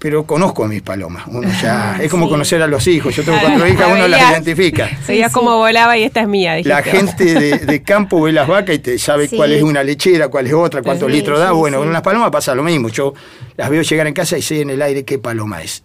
Pero 0.00 0.24
conozco 0.24 0.64
a 0.64 0.68
mis 0.68 0.80
palomas. 0.80 1.24
Uno 1.26 1.46
ya, 1.60 1.98
es 2.00 2.10
como 2.10 2.26
conocer 2.26 2.62
a 2.62 2.66
los 2.66 2.86
hijos. 2.86 3.14
Yo 3.14 3.22
tengo 3.22 3.38
cuatro 3.38 3.68
hijas, 3.68 3.86
uno 3.92 4.08
las 4.08 4.32
identifica. 4.32 4.90
Veías 5.06 5.30
cómo 5.30 5.58
volaba 5.58 5.98
y 5.98 6.04
esta 6.04 6.22
es 6.22 6.28
mía. 6.28 6.58
La 6.64 6.82
gente 6.82 7.34
de, 7.34 7.82
campo 7.82 8.22
ve 8.22 8.32
las 8.32 8.48
vacas 8.48 8.76
y 8.76 8.78
te 8.78 8.98
sabe 8.98 9.28
cuál 9.28 9.52
es 9.52 9.62
una 9.62 9.84
lechera, 9.84 10.28
cuál 10.28 10.46
es 10.46 10.54
otra, 10.54 10.80
cuántos 10.80 11.10
litros 11.10 11.38
da. 11.38 11.52
Bueno, 11.52 11.80
con 11.80 11.92
las 11.92 12.00
palomas 12.00 12.30
pasa 12.30 12.54
lo 12.54 12.62
mismo. 12.62 12.88
Yo 12.88 13.12
las 13.58 13.68
veo 13.68 13.82
llegar 13.82 14.06
en 14.06 14.14
casa 14.14 14.38
y 14.38 14.42
sé 14.42 14.62
en 14.62 14.70
el 14.70 14.80
aire 14.80 15.04
qué 15.04 15.18
paloma 15.18 15.62
es. 15.62 15.84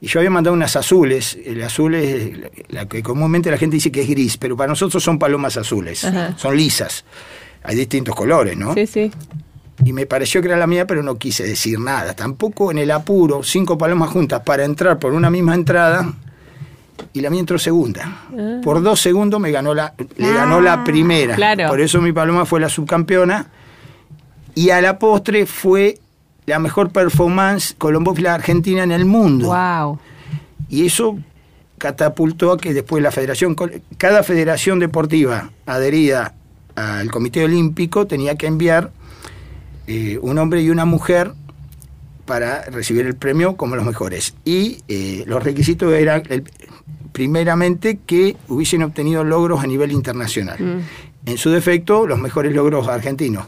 Y 0.00 0.06
yo 0.06 0.20
había 0.20 0.30
mandado 0.30 0.54
unas 0.54 0.76
azules. 0.76 1.36
El 1.44 1.60
azul 1.64 1.96
es 1.96 2.38
la 2.68 2.86
que 2.86 3.02
comúnmente 3.02 3.50
la 3.50 3.58
gente 3.58 3.74
dice 3.74 3.90
que 3.90 4.02
es 4.02 4.08
gris, 4.08 4.36
pero 4.36 4.56
para 4.56 4.68
nosotros 4.68 5.02
son 5.02 5.18
palomas 5.18 5.56
azules. 5.56 6.06
Son 6.36 6.56
lisas. 6.56 7.04
Hay 7.64 7.74
distintos 7.74 8.14
colores, 8.14 8.56
¿no? 8.56 8.72
Sí, 8.74 8.86
sí. 8.86 9.10
Y 9.84 9.92
me 9.92 10.06
pareció 10.06 10.40
que 10.40 10.48
era 10.48 10.56
la 10.56 10.66
mía, 10.66 10.86
pero 10.86 11.02
no 11.02 11.18
quise 11.18 11.44
decir 11.44 11.78
nada. 11.78 12.14
Tampoco 12.14 12.70
en 12.70 12.78
el 12.78 12.90
apuro, 12.90 13.42
cinco 13.42 13.78
palomas 13.78 14.10
juntas 14.10 14.42
para 14.44 14.64
entrar 14.64 14.98
por 14.98 15.12
una 15.12 15.30
misma 15.30 15.54
entrada. 15.54 16.12
Y 17.12 17.20
la 17.20 17.30
mía 17.30 17.40
entró 17.40 17.58
segunda. 17.58 18.26
Ah. 18.36 18.60
Por 18.62 18.82
dos 18.82 19.00
segundos 19.00 19.40
me 19.40 19.52
ganó 19.52 19.74
la, 19.74 19.94
le 20.16 20.32
ganó 20.32 20.60
la 20.60 20.74
ah, 20.74 20.84
primera. 20.84 21.36
Por 21.68 21.80
eso 21.80 22.00
mi 22.00 22.12
paloma 22.12 22.44
fue 22.44 22.60
la 22.60 22.68
subcampeona. 22.68 23.46
Y 24.54 24.70
a 24.70 24.80
la 24.80 24.98
postre 24.98 25.46
fue 25.46 26.00
la 26.46 26.58
mejor 26.58 26.90
performance 26.90 27.74
colombófila 27.78 28.34
argentina 28.34 28.82
en 28.82 28.90
el 28.90 29.04
mundo. 29.04 29.48
Wow. 29.48 30.00
Y 30.68 30.86
eso 30.86 31.18
catapultó 31.78 32.52
a 32.52 32.58
que 32.58 32.74
después 32.74 33.02
la 33.02 33.12
federación, 33.12 33.54
cada 33.96 34.24
federación 34.24 34.80
deportiva 34.80 35.50
adherida 35.66 36.34
al 36.74 37.10
Comité 37.10 37.44
Olímpico 37.44 38.06
tenía 38.06 38.34
que 38.34 38.46
enviar 38.46 38.90
eh, 39.88 40.18
un 40.20 40.36
hombre 40.36 40.60
y 40.60 40.68
una 40.68 40.84
mujer 40.84 41.32
para 42.26 42.62
recibir 42.64 43.06
el 43.06 43.16
premio 43.16 43.56
como 43.56 43.74
los 43.74 43.86
mejores. 43.86 44.34
Y 44.44 44.82
eh, 44.86 45.24
los 45.26 45.42
requisitos 45.42 45.90
eran, 45.94 46.22
primeramente, 47.12 47.98
que 48.04 48.36
hubiesen 48.48 48.82
obtenido 48.82 49.24
logros 49.24 49.64
a 49.64 49.66
nivel 49.66 49.90
internacional. 49.92 50.58
Mm. 50.60 51.30
En 51.30 51.38
su 51.38 51.48
defecto, 51.48 52.06
los 52.06 52.18
mejores 52.18 52.52
logros 52.52 52.86
argentinos. 52.86 53.46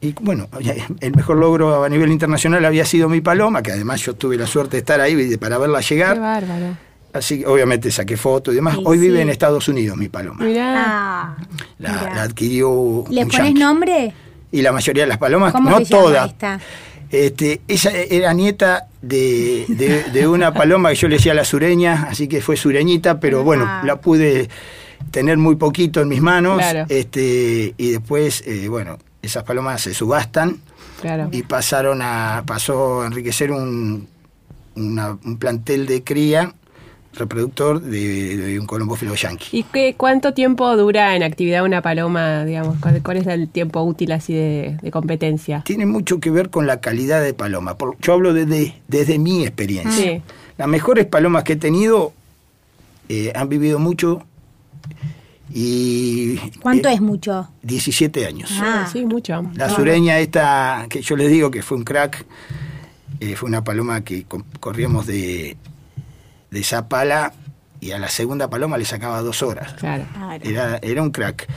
Y 0.00 0.14
bueno, 0.20 0.48
el 1.00 1.14
mejor 1.14 1.36
logro 1.36 1.84
a 1.84 1.88
nivel 1.88 2.10
internacional 2.10 2.64
había 2.64 2.84
sido 2.84 3.08
mi 3.08 3.20
paloma, 3.20 3.62
que 3.62 3.70
además 3.70 4.00
yo 4.00 4.14
tuve 4.14 4.36
la 4.36 4.48
suerte 4.48 4.72
de 4.72 4.78
estar 4.80 5.00
ahí 5.00 5.36
para 5.36 5.58
verla 5.58 5.80
llegar. 5.80 6.14
Qué 6.14 6.20
bárbaro. 6.20 6.76
Así 7.12 7.40
que 7.40 7.46
obviamente 7.46 7.90
saqué 7.90 8.16
fotos 8.16 8.52
y 8.52 8.56
demás. 8.56 8.78
Hoy 8.84 8.98
vive 8.98 9.20
en 9.20 9.28
Estados 9.28 9.68
Unidos 9.68 9.96
mi 9.96 10.08
paloma. 10.08 10.44
Mirá. 10.44 10.74
Ah, 10.76 11.36
la, 11.78 12.22
adquirió. 12.22 13.04
¿Le 13.10 13.26
pones 13.26 13.54
nombre? 13.54 14.12
Y 14.52 14.62
la 14.62 14.70
mayoría 14.72 15.04
de 15.04 15.08
las 15.08 15.18
palomas, 15.18 15.54
no 15.54 15.80
todas. 15.80 16.34
Este, 17.10 17.60
esa 17.68 17.90
era 17.90 18.32
nieta 18.32 18.86
de, 19.02 19.66
de, 20.12 20.26
una 20.28 20.54
paloma 20.54 20.88
que 20.90 20.94
yo 20.94 21.08
le 21.08 21.16
decía 21.16 21.34
la 21.34 21.44
sureña, 21.44 22.06
así 22.08 22.26
que 22.26 22.40
fue 22.40 22.56
sureñita, 22.56 23.20
pero 23.20 23.44
bueno, 23.44 23.66
ah. 23.68 23.82
la 23.84 23.96
pude 23.96 24.48
tener 25.10 25.36
muy 25.36 25.56
poquito 25.56 26.00
en 26.00 26.08
mis 26.08 26.22
manos. 26.22 26.62
Este, 26.88 27.74
y 27.76 27.90
después, 27.90 28.42
eh, 28.46 28.68
bueno, 28.68 28.98
esas 29.20 29.44
palomas 29.44 29.82
se 29.82 29.92
subastan 29.92 30.58
y 31.32 31.42
pasaron 31.42 32.00
a 32.02 32.44
pasó 32.46 33.02
a 33.02 33.06
enriquecer 33.06 33.50
un, 33.50 34.08
un 34.74 35.38
plantel 35.38 35.86
de 35.86 36.02
cría 36.02 36.54
reproductor 37.14 37.80
de, 37.80 38.58
un 38.58 38.66
colombófilo 38.66 39.14
yanqui. 39.14 39.58
¿Y 39.58 39.62
qué, 39.64 39.94
cuánto 39.96 40.34
tiempo 40.34 40.76
dura 40.76 41.14
en 41.16 41.22
actividad 41.22 41.64
una 41.64 41.82
paloma, 41.82 42.44
digamos? 42.44 42.78
¿Cuál, 42.80 43.16
es 43.16 43.26
el 43.26 43.48
tiempo 43.48 43.82
útil 43.82 44.12
así 44.12 44.34
de, 44.34 44.90
competencia? 44.92 45.62
Tiene 45.64 45.86
mucho 45.86 46.20
que 46.20 46.30
ver 46.30 46.50
con 46.50 46.66
la 46.66 46.80
calidad 46.80 47.22
de 47.22 47.34
paloma. 47.34 47.76
yo 48.00 48.12
hablo 48.12 48.32
desde, 48.32 48.74
desde 48.88 49.18
mi 49.18 49.42
experiencia. 49.42 50.22
Las 50.58 50.68
mejores 50.68 51.06
palomas 51.06 51.44
que 51.44 51.54
he 51.54 51.56
tenido 51.56 52.12
eh, 53.08 53.32
han 53.34 53.48
vivido 53.48 53.78
mucho 53.78 54.24
y, 55.54 56.36
¿Cuánto 56.60 56.88
eh, 56.88 56.94
es 56.94 57.00
mucho? 57.00 57.48
17 57.62 58.26
años. 58.26 58.50
Ah, 58.54 58.88
sí, 58.90 59.04
mucho. 59.04 59.42
La 59.54 59.68
sureña 59.68 60.18
esta, 60.18 60.86
que 60.88 61.02
yo 61.02 61.14
les 61.16 61.30
digo 61.30 61.50
que 61.50 61.62
fue 61.62 61.76
un 61.76 61.84
crack, 61.84 62.24
eh, 63.20 63.36
fue 63.36 63.50
una 63.50 63.62
paloma 63.62 64.02
que 64.02 64.24
corríamos 64.60 65.06
de, 65.06 65.58
de 66.52 66.62
Zapala 66.62 67.32
y 67.80 67.90
a 67.90 67.98
la 67.98 68.08
segunda 68.08 68.48
paloma 68.48 68.78
le 68.78 68.84
sacaba 68.84 69.20
dos 69.22 69.42
horas. 69.42 69.72
Claro. 69.74 70.04
Era, 70.42 70.78
era 70.80 71.02
un 71.02 71.10
crack. 71.10 71.48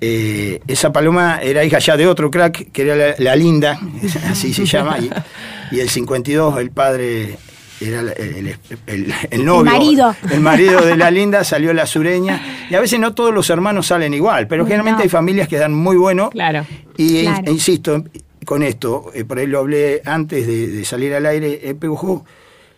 Eh, 0.00 0.60
esa 0.66 0.92
paloma 0.92 1.38
era 1.40 1.64
hija 1.64 1.78
ya 1.78 1.96
de 1.96 2.06
otro 2.06 2.30
crack, 2.30 2.72
que 2.72 2.82
era 2.82 3.14
la, 3.16 3.36
Linda, 3.36 3.78
así 4.30 4.52
se 4.52 4.66
llama, 4.66 4.98
y, 4.98 5.10
y 5.70 5.80
el 5.80 5.88
52 5.88 6.58
el 6.58 6.70
padre 6.70 7.38
era 7.80 8.00
el, 8.00 9.44
novio, 9.44 9.60
el 9.60 9.64
marido. 9.64 10.16
el 10.30 10.40
marido 10.40 10.80
de 10.80 10.96
la 10.96 11.10
linda, 11.10 11.44
salió 11.44 11.72
la 11.74 11.86
sureña. 11.86 12.40
Y 12.70 12.74
a 12.74 12.80
veces 12.80 12.98
no 12.98 13.14
todos 13.14 13.34
los 13.34 13.50
hermanos 13.50 13.86
salen 13.86 14.14
igual, 14.14 14.46
pero 14.46 14.64
generalmente 14.64 15.02
hay 15.02 15.08
familias 15.08 15.46
que 15.48 15.58
dan 15.58 15.74
muy 15.74 15.96
bueno. 15.96 16.30
Claro. 16.30 16.64
Y 16.96 17.18
e 17.18 17.42
insisto 17.48 18.02
con 18.44 18.62
esto, 18.62 19.10
eh, 19.12 19.24
por 19.24 19.38
ahí 19.38 19.46
lo 19.46 19.58
hablé 19.58 20.00
antes 20.04 20.46
de, 20.46 20.84
salir 20.84 21.12
al 21.14 21.26
aire, 21.26 21.60
eh, 21.62 21.74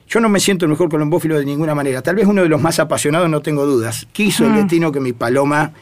yo 0.08 0.20
no 0.20 0.28
me 0.28 0.40
siento 0.40 0.64
el 0.64 0.70
mejor 0.70 0.88
colombófilo 0.88 1.38
de 1.38 1.44
ninguna 1.44 1.74
manera. 1.74 2.02
Tal 2.02 2.16
vez 2.16 2.26
uno 2.26 2.42
de 2.42 2.48
los 2.48 2.60
más 2.60 2.78
apasionados, 2.78 3.28
no 3.28 3.40
tengo 3.42 3.66
dudas. 3.66 4.06
Quiso 4.12 4.46
el 4.46 4.54
destino 4.54 4.90
que 4.92 5.00
mi 5.00 5.12
paloma 5.12 5.72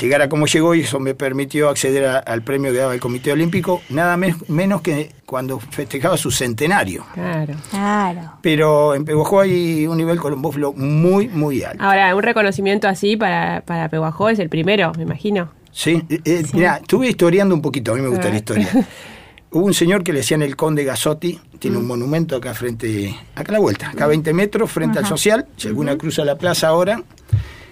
llegara 0.00 0.28
como 0.28 0.46
llegó 0.46 0.74
y 0.74 0.80
eso 0.80 0.98
me 0.98 1.14
permitió 1.14 1.68
acceder 1.68 2.06
a- 2.06 2.18
al 2.18 2.42
premio 2.42 2.72
que 2.72 2.78
daba 2.78 2.94
el 2.94 3.00
Comité 3.00 3.30
Olímpico, 3.32 3.82
nada 3.88 4.16
me- 4.16 4.34
menos 4.48 4.80
que 4.80 5.12
cuando 5.24 5.60
festejaba 5.60 6.16
su 6.16 6.30
centenario. 6.32 7.04
Claro. 7.14 7.54
Claro. 7.70 8.20
Pero 8.42 8.94
en 8.94 9.04
Peguajó 9.04 9.40
hay 9.40 9.86
un 9.86 9.96
nivel 9.96 10.18
colombófilo 10.18 10.72
muy, 10.72 11.28
muy 11.28 11.62
alto. 11.62 11.82
Ahora, 11.84 12.14
un 12.16 12.22
reconocimiento 12.22 12.88
así 12.88 13.16
para, 13.16 13.60
para 13.60 13.88
Peguajó 13.88 14.28
es 14.28 14.38
el 14.40 14.48
primero, 14.48 14.92
me 14.96 15.04
imagino. 15.04 15.50
Sí, 15.70 16.02
eh, 16.08 16.20
eh, 16.24 16.42
mirá, 16.54 16.78
estuve 16.78 17.08
historiando 17.10 17.54
un 17.54 17.60
poquito, 17.62 17.92
a 17.92 17.94
mí 17.96 18.00
me 18.00 18.08
gusta 18.08 18.28
Ah. 18.28 18.30
la 18.30 18.36
historia. 18.36 18.68
Hubo 19.56 19.64
un 19.64 19.72
señor 19.74 20.04
que 20.04 20.12
le 20.12 20.18
decían 20.18 20.42
el 20.42 20.54
conde 20.54 20.84
Gasotti, 20.84 21.40
tiene 21.58 21.78
un 21.78 21.86
monumento 21.86 22.36
acá 22.36 22.52
frente, 22.52 23.16
acá 23.34 23.52
a 23.52 23.54
la 23.54 23.58
vuelta, 23.58 23.88
acá 23.88 24.04
a 24.04 24.08
20 24.08 24.34
metros, 24.34 24.70
frente 24.70 24.98
al 24.98 25.06
social, 25.06 25.46
si 25.56 25.66
alguna 25.66 25.96
cruza 25.96 26.26
la 26.26 26.36
plaza 26.36 26.68
ahora, 26.68 27.02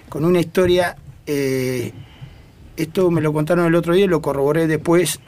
con 0.09 0.25
una 0.25 0.39
historia, 0.39 0.95
eh, 1.27 1.93
esto 2.75 3.11
me 3.11 3.21
lo 3.21 3.31
contaron 3.33 3.67
el 3.67 3.75
otro 3.75 3.93
día 3.93 4.05
y 4.05 4.07
lo 4.07 4.19
corroboré 4.19 4.65
después, 4.65 5.19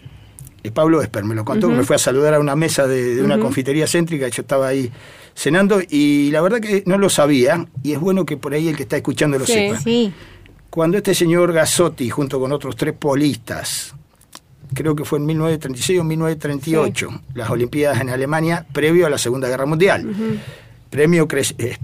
eh, 0.64 0.72
Pablo 0.72 1.00
Esper 1.04 1.26
me 1.26 1.36
lo 1.36 1.46
contó, 1.46 1.70
me 1.70 1.84
fue 1.84 1.96
a 1.98 2.00
saludar 2.00 2.34
a 2.34 2.40
una 2.40 2.56
mesa 2.56 2.88
de, 2.88 3.14
de 3.14 3.22
una 3.22 3.38
confitería 3.38 3.86
céntrica, 3.86 4.28
yo 4.28 4.42
estaba 4.42 4.68
ahí 4.70 4.92
cenando 5.36 5.80
y 5.88 6.32
la 6.32 6.42
verdad 6.42 6.60
que 6.60 6.82
no 6.88 6.98
lo 6.98 7.12
sabía 7.12 7.68
y 7.84 7.92
es 7.92 8.00
bueno 8.00 8.26
que 8.26 8.36
por 8.36 8.56
ahí 8.56 8.68
el 8.68 8.76
que 8.76 8.82
está 8.82 8.98
escuchando 8.98 9.38
lo 9.38 9.46
Sí. 9.46 9.54
sepa. 9.54 9.80
Sí. 9.80 10.12
Cuando 10.72 10.98
este 10.98 11.14
señor 11.14 11.54
Gasotti, 11.54 12.10
junto 12.10 12.40
con 12.40 12.52
otros 12.52 12.76
tres 12.76 12.96
polistas, 12.98 13.94
creo 14.74 14.96
que 14.96 15.06
fue 15.06 15.20
en 15.20 15.26
1936 15.26 16.00
o 16.00 16.04
1938, 16.04 17.22
las 17.36 17.50
Olimpiadas 17.50 18.02
en 18.02 18.10
Alemania, 18.10 18.66
previo 18.74 19.06
a 19.06 19.10
la 19.10 19.18
Segunda 19.18 19.48
Guerra 19.48 19.66
Mundial. 19.66 20.06
Premio 20.90 21.28
cre- 21.28 21.54
eh, 21.58 21.78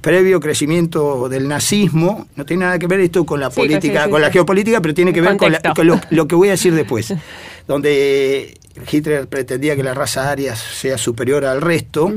previo 0.00 0.40
crecimiento 0.40 1.28
del 1.28 1.46
nazismo, 1.46 2.26
no 2.34 2.44
tiene 2.44 2.64
nada 2.64 2.78
que 2.78 2.88
ver 2.88 2.98
esto 3.00 3.24
con 3.24 3.38
la 3.38 3.50
Sí, 3.52 3.60
política, 3.60 4.04
sí, 4.06 4.10
con 4.10 4.20
la 4.20 4.30
geopolítica, 4.32 4.80
pero 4.80 4.94
tiene 4.94 5.12
que 5.12 5.20
ver 5.20 5.36
con, 5.36 5.52
la- 5.52 5.58
Contexto. 5.58 5.74
con 5.76 5.86
lo, 5.86 6.00
lo 6.10 6.26
que 6.26 6.34
voy 6.34 6.48
a 6.48 6.52
decir 6.52 6.74
después, 6.74 7.14
donde 7.68 8.58
Hitler 8.90 9.28
pretendía 9.28 9.76
que 9.76 9.84
la 9.84 9.94
raza 9.94 10.28
aria 10.30 10.56
sea 10.56 10.98
superior 10.98 11.44
al 11.44 11.60
resto, 11.60 12.12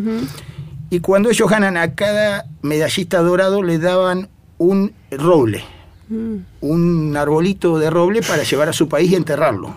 y 0.89 0.99
cuando 0.99 1.29
ellos 1.29 1.47
ganan 1.49 1.77
a 1.77 1.93
cada 1.93 2.45
medallista 2.63 3.19
dorado 3.21 3.61
le 3.61 3.77
daban 3.77 4.27
un 4.57 4.93
roble, 5.11 5.63
un 6.61 7.15
arbolito 7.15 7.77
de 7.79 7.89
roble 7.89 8.21
para 8.21 8.43
llevar 8.43 8.67
a 8.69 8.73
su 8.73 8.89
país 8.89 9.11
y 9.11 9.15
enterrarlo. 9.15 9.75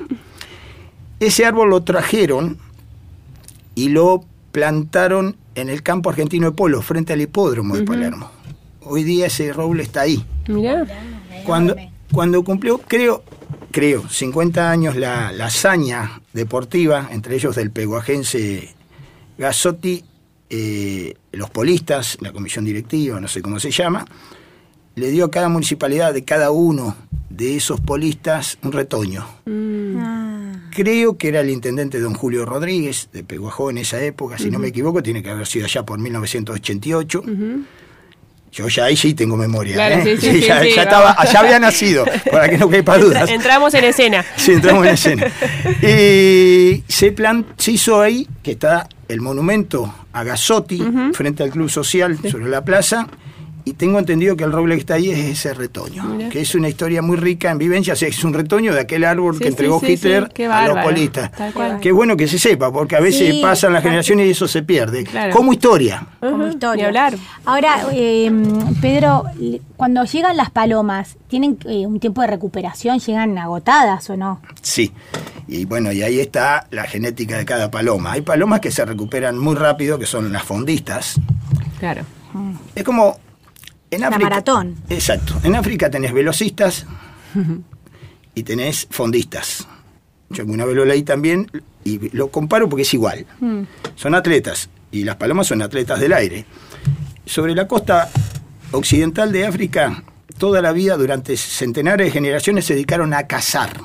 Ese 1.21 1.44
árbol 1.44 1.71
lo 1.71 1.83
trajeron 1.83 2.59
y 3.75 3.88
lo 3.88 4.25
plantaron 4.52 5.37
en 5.54 5.68
el 5.68 5.83
campo 5.83 6.11
argentino 6.11 6.50
de 6.50 6.56
polo, 6.56 6.83
frente 6.83 7.12
al 7.12 7.21
hipódromo 7.21 7.76
de 7.76 7.85
Palermo. 7.85 8.30
Hoy 8.83 9.02
día 9.04 9.26
ese 9.26 9.52
roble 9.52 9.83
está 9.83 10.02
ahí. 10.02 10.25
Mirá. 10.49 10.85
Cuando, 11.44 11.76
cuando 12.12 12.42
cumplió, 12.44 12.78
creo, 12.78 13.23
creo, 13.71 14.09
50 14.09 14.71
años 14.71 14.97
la, 14.97 15.33
la 15.33 15.47
hazaña 15.47 16.21
deportiva, 16.33 17.09
entre 17.11 17.37
ellos 17.37 17.56
del 17.56 17.71
peguajense 17.71 18.75
Gasotti, 19.38 20.04
eh, 20.50 21.14
los 21.33 21.50
polistas, 21.50 22.18
la 22.21 22.33
comisión 22.33 22.64
directiva, 22.64 23.21
no 23.21 23.28
sé 23.28 23.42
cómo 23.42 23.59
se 23.59 23.71
llama, 23.71 24.04
le 24.94 25.11
dio 25.11 25.25
a 25.25 25.30
cada 25.30 25.49
municipalidad 25.49 26.14
de 26.14 26.25
cada 26.25 26.50
uno 26.50 26.94
de 27.30 27.56
esos 27.56 27.80
polistas 27.80 28.59
un 28.62 28.73
retoño. 28.73 29.26
Ah. 29.47 29.74
Creo 30.75 31.16
que 31.16 31.28
era 31.28 31.40
el 31.40 31.50
intendente 31.50 32.00
don 32.00 32.14
Julio 32.14 32.45
Rodríguez 32.45 33.09
de 33.12 33.23
Peguajó 33.23 33.71
en 33.71 33.78
esa 33.78 34.02
época, 34.02 34.38
si 34.38 34.50
no 34.50 34.59
me 34.59 34.69
equivoco, 34.69 35.02
tiene 35.02 35.23
que 35.23 35.31
haber 35.31 35.47
sido 35.47 35.66
allá 35.66 35.85
por 35.85 35.99
1988. 36.00 37.23
Yo 38.54 38.69
ya 38.69 38.85
ahí 38.85 38.97
sí 38.97 39.14
tengo 39.14 39.37
memoria. 39.37 39.75
Claro, 39.75 39.97
¿eh? 39.97 40.16
sí, 40.16 40.16
sí, 40.16 40.33
sí, 40.40 40.47
ya, 40.47 40.64
ya 40.64 40.83
estaba, 40.83 41.16
allá 41.19 41.40
había 41.40 41.59
nacido, 41.59 42.04
para 42.31 42.49
que 42.49 42.57
no 42.57 42.69
quepa 42.69 42.99
dudas. 42.99 43.28
Entramos 43.28 43.75
en 43.75 43.85
escena. 43.85 44.25
Sí, 44.37 44.52
entramos 44.52 44.87
en 44.87 44.95
escena. 44.95 45.26
Y 45.83 46.85
se, 46.87 47.12
plan, 47.12 47.47
se 47.57 47.73
hizo 47.73 48.00
ahí, 48.00 48.28
que 48.43 48.52
está 48.52 48.88
el 49.09 49.21
monumento 49.21 49.93
a 50.12 50.23
Gasotti, 50.23 50.83
frente 51.12 51.43
al 51.43 51.50
Club 51.50 51.69
Social, 51.69 52.19
sobre 52.31 52.49
la 52.49 52.64
plaza, 52.64 53.09
y 53.65 53.73
tengo 53.73 53.99
entendido 53.99 54.37
que 54.37 54.45
el 54.45 54.53
roble 54.53 54.75
que 54.75 54.81
está 54.81 54.95
ahí 54.95 55.11
es 55.11 55.19
ese 55.19 55.55
retoño, 55.55 56.05
Mirá. 56.05 56.29
que 56.29 56.41
es 56.41 56.55
una 56.55 56.69
historia 56.69 57.00
muy 57.00 57.17
rica 57.17 57.50
en 57.50 57.59
vivencias, 57.59 58.03
es 58.03 58.23
un 58.23 58.35
retoño 58.35 58.75
de 58.75 58.81
aquel 58.81 59.05
árbol 59.05 59.35
Sí, 59.35 59.39
que 59.39 59.45
sí, 59.45 59.49
entregó 59.50 59.81
sí, 59.81 59.87
sí, 59.87 59.93
Hitler 59.95 60.31
qué 60.35 60.47
a 60.47 60.69
los 60.69 61.53
cual. 61.55 61.81
Qué 61.81 61.93
bueno 61.93 62.17
que 62.17 62.29
se 62.29 62.39
sepa, 62.39 62.71
porque 62.71 62.97
a 62.97 63.00
veces 63.00 63.35
Sí, 63.35 63.41
pasan 63.41 63.73
las 63.73 63.83
generaciones 63.83 64.27
y 64.27 64.31
eso 64.31 64.47
se 64.47 64.63
pierde. 64.63 65.05
Claro. 65.05 65.33
Como 65.35 65.53
historia. 65.53 66.07
como 66.21 66.47
historia. 66.47 66.87
Hablar. 66.87 67.15
Ahora, 67.45 67.87
eh, 67.93 68.31
Pedro, 68.83 69.25
cuando 69.77 70.05
llegan 70.05 70.37
las 70.37 70.50
palomas, 70.50 71.17
¿tienen 71.29 71.59
eh, 71.65 71.87
un 71.87 72.00
tiempo 72.00 72.21
de 72.21 72.27
recuperación? 72.27 72.99
¿Llegan 72.99 73.39
agotadas 73.39 74.11
o 74.11 74.17
no? 74.17 74.41
Sí. 74.61 74.93
Y 75.49 75.65
bueno, 75.65 75.93
y 75.93 76.03
ahí 76.03 76.21
está 76.21 76.67
la 76.71 76.85
genética 76.85 77.39
de 77.39 77.45
cada 77.45 77.71
paloma. 77.71 78.13
Hay 78.13 78.23
palomas 78.23 78.61
que 78.61 78.71
se 78.71 78.85
recuperan 78.85 79.39
muy 79.39 79.55
rápido, 79.55 79.99
que 79.99 80.07
son 80.07 80.33
las 80.33 80.43
fondistas. 80.43 81.21
Claro. 81.79 82.03
Es 82.75 82.83
como 82.83 83.19
en 83.95 84.00
La 84.02 84.11
maratón. 84.11 84.76
Exacto. 84.89 85.35
En 85.43 85.54
África 85.54 85.91
tenés 85.91 86.13
velocistas 86.13 86.87
y 88.35 88.43
tenés 88.43 88.87
fondistas. 88.91 89.67
Yo 90.30 90.43
alguna 90.43 90.65
vez 90.65 90.76
lo 90.76 90.85
leí 90.85 91.02
también 91.02 91.50
y 91.85 92.11
lo 92.17 92.28
comparo 92.28 92.69
porque 92.69 92.83
es 92.83 92.95
igual. 92.95 93.26
Son 93.95 94.15
atletas 94.15 94.69
y 94.91 95.04
las 95.04 95.17
palomas 95.17 95.47
son 95.47 95.63
atletas 95.63 96.00
del 96.00 96.13
aire. 96.13 96.45
Sobre 97.26 97.54
la 97.54 97.67
costa 97.67 98.11
occidental 98.73 99.33
de 99.33 99.47
África, 99.47 100.02
toda 100.39 100.61
la 100.61 100.73
vida, 100.73 100.97
durante 100.97 101.37
centenares 101.37 102.07
de 102.07 102.11
generaciones, 102.11 102.65
se 102.65 102.75
dedicaron 102.75 103.15
a 103.15 103.26
cazar. 103.26 103.80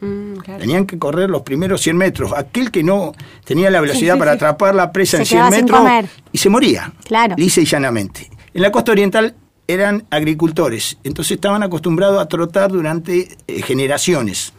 Mm, 0.00 0.36
claro. 0.38 0.60
Tenían 0.60 0.86
que 0.86 0.98
correr 0.98 1.30
los 1.30 1.42
primeros 1.42 1.80
100 1.80 1.96
metros. 1.96 2.32
Aquel 2.36 2.70
que 2.70 2.82
no 2.82 3.14
tenía 3.44 3.70
la 3.70 3.80
velocidad 3.80 4.18
para 4.18 4.32
atrapar 4.32 4.74
la 4.74 4.90
presa 4.90 5.18
Se 5.18 5.22
en 5.22 5.26
100 5.26 5.38
quedaba 5.38 5.56
sin 5.56 5.64
metros 5.64 6.10
y 6.32 6.38
se 6.38 6.48
moría. 6.48 6.92
Claro. 7.04 7.36
Lisa 7.38 7.60
y 7.60 7.64
llanamente. 7.64 8.28
En 8.54 8.62
la 8.62 8.70
costa 8.72 8.92
oriental 8.92 9.34
eran 9.66 10.04
agricultores, 10.10 10.98
entonces 11.04 11.32
estaban 11.36 11.62
acostumbrados 11.62 12.20
a 12.20 12.26
trotar 12.28 12.70
durante 12.70 13.36
eh, 13.46 13.62
generaciones. 13.62 14.52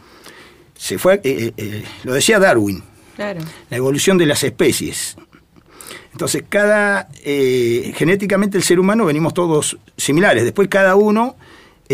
Se 0.76 0.98
fue, 0.98 1.20
eh, 1.22 1.52
eh, 1.56 1.84
lo 2.02 2.12
decía 2.14 2.38
Darwin, 2.38 2.82
Claro. 3.16 3.40
la 3.70 3.76
evolución 3.76 4.18
de 4.18 4.26
las 4.26 4.42
especies. 4.42 5.16
Entonces, 6.12 6.44
cada 6.48 7.08
genéticamente 7.24 8.56
el 8.56 8.62
ser 8.62 8.78
humano 8.78 9.04
venimos 9.04 9.34
todos 9.34 9.76
similares. 9.96 10.44
Después 10.44 10.68
cada 10.68 10.94
uno 10.94 11.34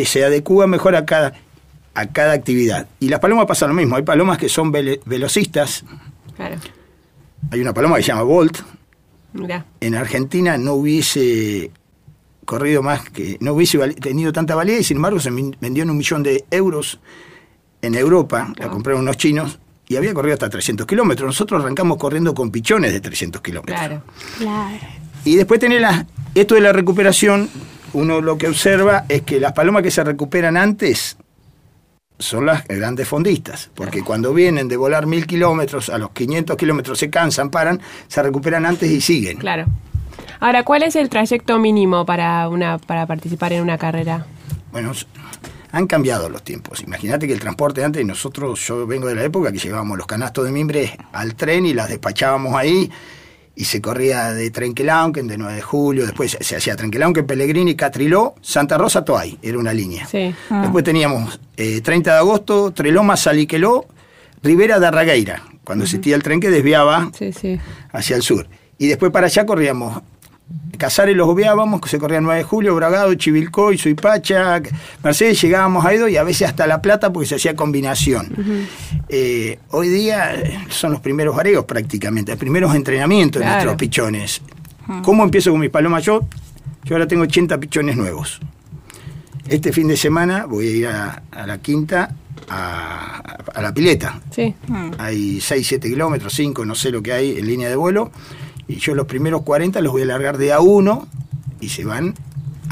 se 0.05 0.23
adecúa 0.25 0.67
mejor 0.67 0.95
a 0.95 1.07
cada, 1.07 1.33
a 1.95 2.07
cada 2.07 2.33
actividad. 2.33 2.87
Y 3.01 3.09
las 3.09 3.19
palomas 3.21 3.47
pasa 3.47 3.67
lo 3.67 3.73
mismo. 3.73 3.97
Hay 3.97 4.03
palomas 4.03 4.37
que 4.37 4.51
son 4.51 4.71
vele- 4.73 5.01
velocistas. 5.07 5.85
Claro. 6.37 6.57
Hay 7.51 7.61
una 7.63 7.73
paloma 7.73 7.97
que 7.97 8.03
se 8.03 8.09
llama 8.09 8.23
Bolt. 8.25 8.59
Mirá. 9.33 9.65
En 9.81 9.95
Argentina 9.95 10.59
no 10.59 10.75
hubiese 10.75 11.71
corrido 12.51 12.83
más 12.83 13.09
que 13.09 13.37
no 13.39 13.53
hubiese 13.53 13.79
tenido 13.95 14.33
tanta 14.33 14.57
valía 14.57 14.77
y 14.77 14.83
sin 14.83 14.97
embargo 14.97 15.21
se 15.21 15.31
vendió 15.31 15.85
en 15.85 15.91
un 15.91 15.97
millón 15.97 16.25
de 16.25 16.45
euros 16.51 16.99
en 17.81 17.95
Europa, 17.95 18.53
la 18.57 18.69
compraron 18.69 19.03
unos 19.03 19.17
chinos 19.19 19.61
y 19.87 19.95
había 19.95 20.13
corrido 20.13 20.35
hasta 20.35 20.51
300 20.51 20.85
kilómetros. 20.85 21.29
Nosotros 21.29 21.63
arrancamos 21.63 21.97
corriendo 21.97 22.35
con 22.35 22.51
pichones 22.51 22.93
de 22.93 23.01
300 23.01 23.41
kilómetros. 23.41 23.79
Claro. 23.79 24.03
Claro. 24.39 24.79
Y 25.25 25.37
después 25.37 25.61
tener 25.61 25.81
la, 25.81 26.05
esto 26.35 26.57
de 26.57 26.63
la 26.63 26.73
recuperación, 26.73 27.49
uno 27.93 28.21
lo 28.21 28.37
que 28.37 28.49
observa 28.49 29.05
es 29.09 29.23
que 29.23 29.39
las 29.39 29.53
palomas 29.53 29.85
que 29.85 29.93
se 29.93 30.03
recuperan 30.03 30.57
antes 30.57 31.19
son 32.19 32.47
las 32.47 32.67
grandes 32.67 33.07
fondistas, 33.07 33.71
porque 33.77 34.03
cuando 34.03 34.35
vienen 34.35 34.67
de 34.67 34.77
volar 34.77 35.07
mil 35.07 35.25
kilómetros, 35.25 35.89
a 35.89 35.99
los 35.99 36.11
500 36.11 36.57
kilómetros 36.57 36.99
se 36.99 37.11
cansan, 37.11 37.49
paran, 37.49 37.81
se 38.09 38.21
recuperan 38.21 38.67
antes 38.67 38.91
y 38.91 39.01
siguen. 39.01 39.39
Claro. 39.39 39.67
Ahora, 40.41 40.65
¿cuál 40.65 40.83
es 40.83 40.97
el 40.97 41.09
trayecto 41.09 41.59
mínimo 41.59 42.07
para 42.07 42.49
una 42.49 42.79
para 42.79 43.07
participar 43.07 43.53
en 43.53 43.63
una 43.63 43.77
carrera? 43.79 44.27
Bueno, 44.73 44.93
han 45.73 45.87
cambiado 45.87 46.29
los 46.29 46.43
tiempos. 46.43 46.83
Imagínate 46.83 47.27
que 47.27 47.33
el 47.35 47.41
transporte 47.41 47.85
antes, 47.85 48.05
nosotros, 48.07 48.59
yo 48.67 48.87
vengo 48.87 49.07
de 49.09 49.15
la 49.15 49.25
época 49.25 49.53
que 49.53 49.59
llevábamos 49.59 49.99
los 49.99 50.07
canastos 50.07 50.45
de 50.47 50.51
mimbre 50.53 50.97
al 51.13 51.35
tren 51.35 51.67
y 51.67 51.75
las 51.75 51.89
despachábamos 51.89 52.55
ahí 52.55 52.91
y 53.55 53.65
se 53.67 53.83
corría 53.83 54.33
de 54.33 54.51
Trenquelauquen, 54.51 55.27
de 55.29 55.37
9 55.37 55.55
de 55.57 55.61
julio, 55.61 56.07
después 56.07 56.39
se 56.41 56.57
hacía 56.57 56.77
Trenquelauquen, 56.77 57.27
Pellegrini, 57.27 57.75
Catriló, 57.75 58.35
Santa 58.41 58.79
Rosa, 58.79 59.05
Toay, 59.05 59.39
era 59.43 59.59
una 59.59 59.75
línea. 59.75 60.07
Sí. 60.07 60.35
Después 60.49 60.83
teníamos 60.83 61.39
eh, 61.59 61.83
30 61.83 62.13
de 62.13 62.19
agosto, 62.19 62.71
Treloma, 62.73 63.17
Saliqueló, 63.19 63.85
Rivera 64.43 64.81
de 64.81 64.87
Arragueira, 64.87 65.43
cuando 65.65 65.85
existía 65.85 66.17
el 66.17 66.23
tren 66.23 66.41
que 66.41 66.49
desviaba 66.49 67.11
Sí, 67.13 67.33
sí. 67.35 67.61
hacia 67.93 68.17
el 68.17 68.23
sur. 68.23 68.49
Y 68.79 68.87
después 68.87 69.13
para 69.13 69.27
allá 69.27 69.45
corríamos. 69.45 70.01
Casares 70.79 71.15
los 71.15 71.29
obviábamos, 71.29 71.81
que 71.83 71.91
se 71.91 71.99
corría 71.99 72.23
9 72.23 72.39
de 72.39 72.45
julio, 72.45 72.75
Bragado, 72.75 73.13
Chivilcoy, 73.15 73.77
Suipacha, 73.77 74.63
Mercedes, 75.05 75.39
llegábamos 75.43 75.85
a 75.85 75.93
Edo 75.93 76.09
y 76.09 76.17
a 76.17 76.23
veces 76.23 76.49
hasta 76.49 76.67
La 76.67 76.81
Plata 76.81 77.13
porque 77.13 77.27
se 77.29 77.35
hacía 77.35 77.55
combinación. 77.55 78.67
Eh, 79.11 79.59
hoy 79.73 79.89
día 79.89 80.35
eh, 80.35 80.59
son 80.71 80.93
los 80.93 81.01
primeros 81.03 81.39
areos 81.39 81.67
prácticamente, 81.67 82.33
los 82.33 82.39
primeros 82.39 82.75
entrenamientos 82.75 83.41
de 83.41 83.47
nuestros 83.47 83.77
pichones. 83.77 84.41
¿Cómo 85.03 85.23
empiezo 85.23 85.51
con 85.51 85.61
mis 85.61 85.69
palomas? 85.71 86.03
Yo, 86.03 86.23
yo 86.85 86.95
ahora 86.97 87.07
tengo 87.07 87.25
80 87.25 87.59
pichones 87.61 87.97
nuevos. 87.97 88.41
este 89.49 89.73
fin 89.73 89.87
de 89.87 89.97
semana 89.99 90.47
voy 90.47 90.67
a 90.67 90.71
ir 90.71 90.87
a, 90.89 91.23
a 91.31 91.47
la 91.47 91.59
quinta, 91.59 92.15
a, 92.49 93.19
a 93.55 93.61
la 93.63 93.75
pileta. 93.75 94.19
Sí. 94.35 94.55
Hay 94.99 95.41
6, 95.43 95.67
7 95.67 95.89
kilómetros, 95.91 96.33
5, 96.33 96.65
no 96.65 96.75
sé 96.75 96.91
lo 96.91 97.03
que 97.03 97.13
hay 97.13 97.39
en 97.39 97.47
línea 97.47 97.69
de 97.69 97.77
vuelo. 97.77 98.11
Y 98.71 98.77
yo 98.77 98.95
los 98.95 99.07
primeros 99.07 99.43
40 99.43 99.81
los 99.81 99.93
voy 99.93 100.03
a 100.03 100.07
largar 100.07 100.39
de 100.39 100.53
a 100.53 100.61
uno 100.61 101.09
y 101.61 101.69
se 101.69 101.85
van 101.85 102.15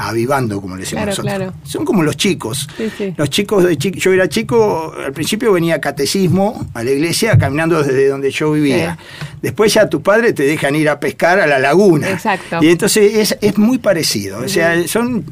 avivando, 0.01 0.61
como 0.61 0.75
le 0.77 0.83
decimos 0.83 1.03
Claro, 1.03 1.11
nosotros. 1.11 1.35
claro. 1.35 1.53
Son 1.65 1.83
como 1.83 2.03
los 2.03 2.15
chicos. 2.15 2.69
Sí, 2.77 2.89
sí. 2.97 3.13
Los 3.17 3.29
chicos 3.29 3.65
de 3.65 3.77
chi- 3.77 3.91
yo 3.91 4.13
era 4.13 4.29
chico, 4.29 4.93
al 4.97 5.11
principio 5.11 5.51
venía 5.51 5.75
a 5.75 5.81
catecismo 5.81 6.65
a 6.73 6.83
la 6.83 6.91
iglesia 6.91 7.37
caminando 7.37 7.83
desde 7.83 8.07
donde 8.07 8.31
yo 8.31 8.53
vivía. 8.53 8.97
Después 9.41 9.73
ya 9.73 9.89
tus 9.89 10.01
padres 10.01 10.33
te 10.35 10.43
dejan 10.43 10.73
ir 10.75 10.87
a 10.87 11.01
pescar 11.01 11.41
a 11.41 11.47
la 11.47 11.59
laguna. 11.59 12.09
Exacto. 12.11 12.59
Y 12.61 12.69
entonces 12.69 13.13
es, 13.17 13.37
es 13.41 13.57
muy 13.57 13.77
parecido. 13.77 14.39
O 14.39 14.47
sea, 14.47 14.87
son 14.87 15.25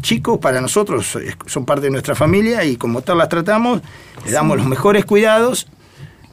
chicos 0.00 0.38
para 0.38 0.60
nosotros, 0.60 1.16
son 1.46 1.64
parte 1.64 1.82
de 1.82 1.90
nuestra 1.90 2.16
familia 2.16 2.64
y 2.64 2.76
como 2.76 3.02
tal 3.02 3.18
las 3.18 3.28
tratamos, 3.28 3.82
le 4.26 4.32
damos 4.32 4.56
los 4.56 4.66
mejores 4.66 5.04
cuidados, 5.04 5.68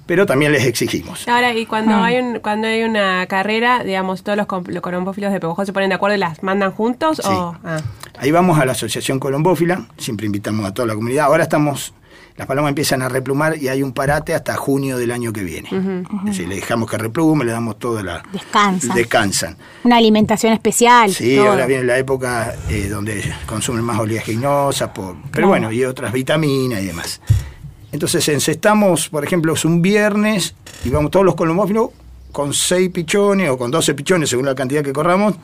pero 0.05 0.25
también 0.25 0.51
les 0.51 0.65
exigimos. 0.65 1.27
Ahora, 1.27 1.53
y 1.53 1.65
cuando 1.65 1.95
hay 1.95 2.17
un, 2.19 2.39
cuando 2.39 2.67
hay 2.67 2.83
una 2.83 3.25
carrera, 3.27 3.83
digamos, 3.83 4.23
todos 4.23 4.37
los, 4.37 4.47
los 4.67 4.81
colombófilos 4.81 5.31
de 5.33 5.39
Pehuajó 5.39 5.65
se 5.65 5.73
ponen 5.73 5.89
de 5.89 5.95
acuerdo 5.95 6.15
y 6.15 6.19
las 6.19 6.43
mandan 6.43 6.71
juntos 6.71 7.17
Sí. 7.23 7.27
o 7.29 7.55
ah, 7.63 7.79
Ahí 8.19 8.31
vamos 8.31 8.57
a 8.59 8.65
la 8.65 8.71
Asociación 8.73 9.19
Colombófila, 9.19 9.87
siempre 9.97 10.25
invitamos 10.25 10.65
a 10.65 10.73
toda 10.73 10.87
la 10.87 10.93
comunidad. 10.95 11.25
Ahora 11.25 11.43
estamos, 11.43 11.93
las 12.37 12.47
palomas 12.47 12.69
empiezan 12.69 13.01
a 13.01 13.09
replumar 13.09 13.57
y 13.57 13.67
hay 13.67 13.83
un 13.83 13.91
parate 13.93 14.33
hasta 14.33 14.55
junio 14.55 14.97
del 14.97 15.11
año 15.11 15.33
que 15.33 15.43
viene. 15.43 15.67
Es 15.69 16.25
decir, 16.25 16.47
le 16.47 16.55
dejamos 16.55 16.89
que 16.89 16.97
replume, 16.97 17.43
le 17.43 17.51
damos 17.51 17.77
toda 17.79 18.03
la... 18.03 18.23
Descansan. 18.31 18.95
Descansan. 18.95 19.57
Una 19.83 19.97
alimentación 19.97 20.53
especial. 20.53 21.11
Sí, 21.11 21.35
todo. 21.35 21.49
ahora 21.49 21.65
viene 21.65 21.83
la 21.83 21.97
época 21.97 22.53
eh, 22.69 22.87
donde 22.89 23.21
consumen 23.45 23.83
más 23.83 23.99
oleaginosa, 23.99 24.93
por, 24.93 25.15
pero 25.15 25.31
Claro. 25.31 25.47
bueno, 25.49 25.71
y 25.71 25.83
otras 25.83 26.13
vitaminas 26.13 26.81
y 26.81 26.85
demás. 26.85 27.19
Entonces 27.95 28.27
encestamos, 28.27 29.07
por 29.07 29.23
ejemplo, 29.23 29.53
es 29.53 29.63
un 29.63 29.81
viernes 29.81 30.53
y 30.83 30.89
vamos 30.89 31.11
todos 31.11 31.25
los 31.25 31.35
colombófilos 31.35 31.91
con 32.33 32.53
6 32.53 32.89
pichones 32.89 33.49
o 33.49 33.57
con 33.57 33.71
12 33.71 33.93
pichones 33.93 34.29
según 34.29 34.45
la 34.45 34.53
cantidad 34.53 34.83
que 34.83 34.91
corramos 34.91 35.35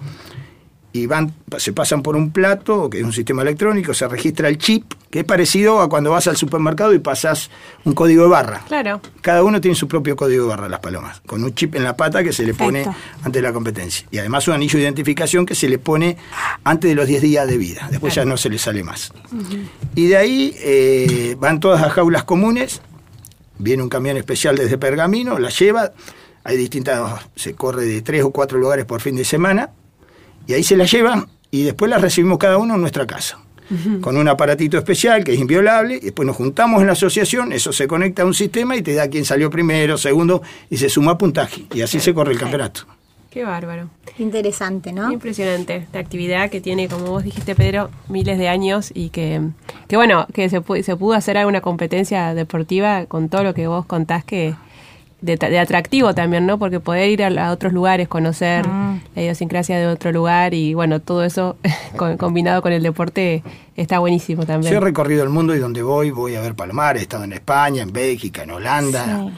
y 0.94 1.06
van 1.06 1.34
se 1.58 1.74
pasan 1.74 2.02
por 2.02 2.16
un 2.16 2.32
plato, 2.32 2.90
que 2.90 3.00
es 3.00 3.04
un 3.04 3.14
sistema 3.14 3.42
electrónico, 3.42 3.94
se 3.94 4.08
registra 4.08 4.48
el 4.48 4.58
chip, 4.58 4.94
que 5.10 5.20
es 5.20 5.26
parecido 5.26 5.82
a 5.82 5.90
cuando 5.90 6.12
vas 6.12 6.28
al 6.28 6.38
supermercado 6.38 6.94
y 6.94 7.00
pasas 7.00 7.50
un 7.84 7.94
código 7.94 8.24
de 8.24 8.30
barra. 8.30 8.62
claro. 8.68 9.02
Cada 9.22 9.44
uno 9.44 9.62
tiene 9.62 9.76
su 9.76 9.88
propio 9.88 10.16
código 10.16 10.44
de 10.44 10.50
barra, 10.50 10.70
las 10.70 10.80
palomas, 10.80 11.22
con 11.26 11.44
un 11.44 11.54
chip 11.54 11.76
en 11.76 11.84
la 11.84 11.96
pata 11.96 12.24
que 12.24 12.34
se 12.34 12.44
le 12.44 12.54
pone 12.54 12.84
Perfecto. 12.84 13.08
antes 13.24 13.34
de 13.34 13.42
la 13.42 13.54
competencia. 13.54 14.08
Y 14.12 14.18
además 14.18 14.48
un 14.48 14.56
anillo 14.56 14.78
de 14.78 14.84
identificación 14.84 15.46
que 15.46 15.56
se 15.56 15.70
le 15.70 15.78
pone 15.80 16.18
antes 16.64 16.90
de 16.90 16.96
los 16.96 17.08
10 17.08 17.22
días 17.22 17.48
de 17.48 17.58
vida. 17.58 17.88
Después 17.92 18.16
ya 18.16 18.26
no 18.26 18.38
se 18.38 18.50
le 18.50 18.58
sale 18.58 18.84
más. 18.84 19.12
Y 19.96 20.08
de 20.08 20.18
ahí 20.18 20.56
eh, 20.60 21.36
van 21.40 21.60
todas 21.60 21.84
a 21.84 21.90
jaulas 21.90 22.24
comunes. 22.24 22.82
Viene 23.58 23.84
un 23.84 23.90
camión 23.90 24.18
especial 24.18 24.58
desde 24.58 24.78
Pergamino, 24.78 25.38
las 25.38 25.58
lleva. 25.60 25.92
Hay 26.44 26.58
distintas, 26.58 27.28
se 27.36 27.54
corre 27.54 27.86
de 27.86 28.02
tres 28.02 28.24
o 28.24 28.32
cuatro 28.32 28.58
lugares 28.58 28.86
por 28.86 29.02
fin 29.02 29.16
de 29.16 29.26
semana. 29.26 29.70
Y 30.48 30.54
ahí 30.54 30.64
se 30.64 30.78
las 30.78 30.92
llevan 30.92 31.28
y 31.52 31.64
después 31.64 31.90
las 31.90 32.02
recibimos 32.02 32.38
cada 32.38 32.58
uno 32.58 32.76
en 32.76 32.82
nuestra 32.82 33.06
casa. 33.06 33.40
Con 34.02 34.18
un 34.18 34.28
aparatito 34.28 34.78
especial 34.78 35.24
que 35.24 35.34
es 35.34 35.40
inviolable, 35.40 35.96
y 35.96 36.00
después 36.02 36.28
nos 36.28 36.36
juntamos 36.36 36.82
en 36.82 36.88
la 36.88 36.92
asociación, 36.92 37.54
eso 37.54 37.72
se 37.72 37.88
conecta 37.88 38.24
a 38.24 38.26
un 38.26 38.34
sistema 38.34 38.76
y 38.76 38.82
te 38.82 38.94
da 38.94 39.08
quién 39.08 39.24
salió 39.24 39.50
primero, 39.50 39.98
segundo, 39.98 40.42
y 40.70 40.76
se 40.76 40.90
suma 40.90 41.18
puntaje. 41.18 41.68
Y 41.74 41.82
así 41.82 42.02
se 42.02 42.14
corre 42.14 42.34
el 42.34 42.40
campeonato. 42.40 42.82
Qué 43.30 43.46
bárbaro. 43.46 43.88
Interesante, 44.18 44.92
¿no? 44.92 45.10
Impresionante 45.10 45.78
esta 45.78 46.00
actividad 46.00 46.50
que 46.50 46.60
tiene, 46.60 46.90
como 46.90 47.06
vos 47.06 47.24
dijiste, 47.24 47.56
Pedro, 47.56 47.90
miles 48.10 48.38
de 48.38 48.50
años 48.50 48.92
y 48.94 49.08
que, 49.10 49.40
que 49.88 49.96
bueno, 49.96 50.28
que 50.34 50.50
se, 50.50 50.62
se 50.84 50.96
pudo 50.98 51.14
hacer 51.14 51.38
alguna 51.38 51.62
competencia 51.62 52.34
deportiva 52.34 53.06
con 53.06 53.30
todo 53.30 53.46
lo 53.46 53.54
que 53.54 53.68
vos 53.68 53.86
contás 53.86 54.26
que 54.26 54.54
de, 55.22 55.38
ta- 55.38 55.50
de 55.50 55.60
atractivo 55.60 56.14
también, 56.16 56.46
¿no? 56.46 56.58
Porque 56.60 56.80
poder 56.80 57.10
ir 57.10 57.24
a, 57.24 57.48
a 57.48 57.52
otros 57.52 57.74
lugares, 57.74 58.08
conocer 58.08 58.66
la 58.68 59.22
idiosincrasia 59.22 59.78
de 59.80 59.88
otro 59.88 60.12
lugar 60.12 60.54
y 60.54 60.74
bueno, 60.74 61.00
todo 61.00 61.24
eso 61.24 61.58
con- 61.98 62.18
combinado 62.18 62.62
con 62.62 62.72
el 62.74 62.82
deporte 62.84 63.44
está 63.76 64.00
buenísimo 64.00 64.46
también. 64.46 64.72
Yo 64.74 64.78
he 64.80 64.82
recorrido 64.82 65.24
el 65.24 65.30
mundo 65.30 65.56
y 65.56 65.60
donde 65.60 65.84
voy, 65.84 66.12
voy 66.12 66.36
a 66.36 66.42
ver 66.42 66.56
palomares. 66.56 67.02
He 67.02 67.04
estado 67.04 67.24
en 67.24 67.34
España, 67.34 67.82
en 67.84 67.94
Bélgica, 67.94 68.44
en 68.44 68.52
Holanda, 68.52 69.06
Sí. 69.28 69.34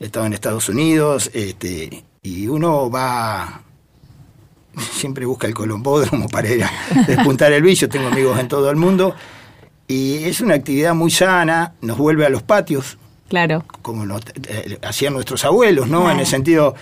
he 0.00 0.04
estado 0.06 0.26
en 0.26 0.32
Estados 0.34 0.68
Unidos, 0.68 1.30
este, 1.34 2.04
y 2.22 2.46
uno 2.48 2.90
va, 2.90 3.62
siempre 4.92 5.24
busca 5.26 5.46
el 5.46 5.54
colombódromo 5.54 6.28
para 6.28 6.48
ir 6.50 6.64
a 6.64 6.70
despuntar 7.06 7.52
el 7.52 7.62
bicho. 7.62 7.88
Tengo 7.88 8.08
amigos 8.08 8.38
en 8.38 8.48
todo 8.48 8.70
el 8.70 8.76
mundo. 8.76 9.14
Y 9.88 10.24
es 10.24 10.40
una 10.40 10.54
actividad 10.54 10.94
muy 10.94 11.10
sana, 11.10 11.74
nos 11.82 11.98
vuelve 11.98 12.24
a 12.24 12.30
los 12.30 12.42
patios, 12.42 12.96
Claro. 13.32 13.64
como 13.80 14.04
lo 14.04 14.18
eh, 14.18 14.78
hacían 14.82 15.14
nuestros 15.14 15.42
abuelos, 15.46 15.88
¿no? 15.88 16.10
En 16.10 16.20
el 16.20 16.26
sentido, 16.26 16.74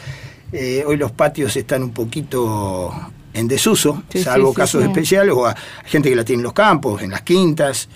eh, 0.50 0.82
hoy 0.84 0.96
los 0.96 1.12
patios 1.12 1.54
están 1.54 1.84
un 1.84 1.92
poquito 1.92 2.92
en 3.32 3.46
desuso, 3.46 4.02
Sí, 4.08 4.20
salvo 4.24 4.48
sí, 4.48 4.54
sí, 4.54 4.56
casos 4.56 4.82
especiales, 4.82 5.32
o 5.32 5.46
a 5.46 5.54
gente 5.84 6.08
que 6.10 6.16
la 6.16 6.24
tiene 6.24 6.40
en 6.40 6.42
los 6.42 6.52
campos, 6.52 7.02
en 7.02 7.12
las 7.12 7.22
quintas, 7.22 7.88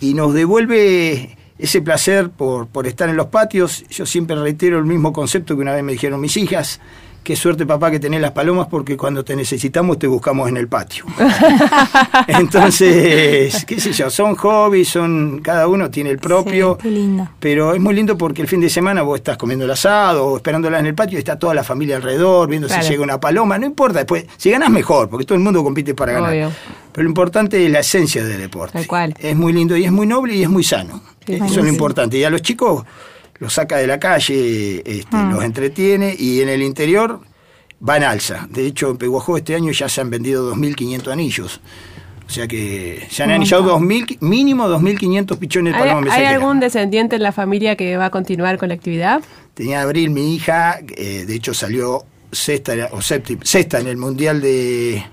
y 0.00 0.14
nos 0.14 0.34
devuelve 0.34 1.36
ese 1.60 1.80
placer 1.80 2.30
por, 2.30 2.66
por 2.66 2.88
estar 2.88 3.08
en 3.08 3.16
los 3.16 3.26
patios. 3.28 3.84
Yo 3.88 4.04
siempre 4.04 4.34
reitero 4.34 4.80
el 4.80 4.84
mismo 4.84 5.12
concepto 5.12 5.54
que 5.54 5.62
una 5.62 5.72
vez 5.72 5.84
me 5.84 5.92
dijeron 5.92 6.20
mis 6.20 6.36
hijas, 6.36 6.80
qué 7.26 7.34
suerte 7.34 7.66
papá 7.66 7.90
que 7.90 7.98
tenés 7.98 8.20
las 8.20 8.30
palomas 8.30 8.68
porque 8.70 8.96
cuando 8.96 9.24
te 9.24 9.34
necesitamos 9.34 9.98
te 9.98 10.06
buscamos 10.06 10.48
en 10.48 10.56
el 10.58 10.68
patio. 10.68 11.04
Entonces, 12.28 13.64
qué 13.64 13.80
sé 13.80 13.92
yo, 13.92 14.10
son 14.10 14.36
hobbies, 14.36 14.88
son 14.90 15.40
cada 15.42 15.66
uno 15.66 15.90
tiene 15.90 16.10
el 16.10 16.18
propio. 16.18 16.78
Sí, 16.80 16.88
lindo. 16.88 17.28
Pero 17.40 17.74
es 17.74 17.80
muy 17.80 17.96
lindo 17.96 18.16
porque 18.16 18.42
el 18.42 18.48
fin 18.48 18.60
de 18.60 18.70
semana 18.70 19.02
vos 19.02 19.18
estás 19.18 19.36
comiendo 19.36 19.64
el 19.64 19.72
asado 19.72 20.24
o 20.24 20.36
esperándola 20.36 20.78
en 20.78 20.86
el 20.86 20.94
patio 20.94 21.18
y 21.18 21.18
está 21.18 21.36
toda 21.36 21.52
la 21.52 21.64
familia 21.64 21.96
alrededor 21.96 22.48
viendo 22.48 22.68
Claro. 22.68 22.82
si 22.84 22.90
llega 22.90 23.02
una 23.02 23.18
paloma. 23.18 23.58
No 23.58 23.66
importa, 23.66 23.98
después, 23.98 24.24
si 24.36 24.50
ganás 24.52 24.70
mejor, 24.70 25.08
porque 25.08 25.24
todo 25.26 25.36
el 25.36 25.42
mundo 25.42 25.64
compite 25.64 25.94
para 25.94 26.12
ganar. 26.12 26.30
Obvio. 26.30 26.52
Pero 26.92 27.02
lo 27.02 27.10
importante 27.10 27.64
es 27.64 27.70
la 27.72 27.80
esencia 27.80 28.24
del 28.24 28.38
deporte. 28.40 28.74
Tal 28.74 28.86
cual. 28.86 29.14
Es 29.18 29.34
muy 29.34 29.52
lindo 29.52 29.76
y 29.76 29.84
es 29.84 29.90
muy 29.90 30.06
noble 30.06 30.36
y 30.36 30.44
es 30.44 30.48
muy 30.48 30.62
sano. 30.62 31.02
Sí, 31.26 31.34
Eso 31.34 31.44
es 31.46 31.56
lo 31.56 31.66
importante. 31.68 32.16
Y 32.18 32.22
a 32.22 32.30
los 32.30 32.40
chicos 32.40 32.84
los 33.38 33.52
saca 33.52 33.76
de 33.76 33.86
la 33.86 33.98
calle, 34.00 34.82
este, 34.84 35.16
Ah. 35.16 35.30
los 35.32 35.44
entretiene 35.44 36.14
y 36.18 36.40
en 36.40 36.48
el 36.48 36.62
interior 36.62 37.20
va 37.86 37.96
en 37.96 38.04
alza. 38.04 38.46
De 38.50 38.66
hecho, 38.66 38.90
en 38.90 38.96
Peguajó 38.96 39.36
este 39.36 39.54
año 39.54 39.70
ya 39.72 39.88
se 39.88 40.00
han 40.00 40.10
vendido 40.10 40.44
2.500 40.54 41.12
anillos. 41.12 41.60
O 42.26 42.30
sea 42.30 42.48
que 42.48 43.06
se 43.08 43.22
han 43.22 43.30
anillado 43.30 43.62
2000, 43.64 44.18
mínimo 44.20 44.66
2.500 44.68 45.38
pichones 45.38 45.72
de 45.74 45.76
¿Hay, 45.78 45.82
paloma 45.82 45.98
hay 45.98 46.04
mensajera. 46.04 46.30
algún 46.30 46.58
descendiente 46.60 47.16
en 47.16 47.22
la 47.22 47.30
familia 47.32 47.76
que 47.76 47.96
va 47.96 48.06
a 48.06 48.10
continuar 48.10 48.58
con 48.58 48.68
la 48.68 48.74
actividad? 48.74 49.20
Tenía 49.54 49.82
Abril, 49.82 50.10
mi 50.10 50.34
hija, 50.34 50.80
eh, 50.96 51.24
de 51.24 51.34
hecho 51.34 51.54
salió 51.54 52.04
sexta 52.32 52.72
o 52.90 53.00
séptima, 53.00 53.42
sexta 53.44 53.78
en 53.78 53.86
el 53.86 53.96
Mundial 53.96 54.40
de, 54.40 55.04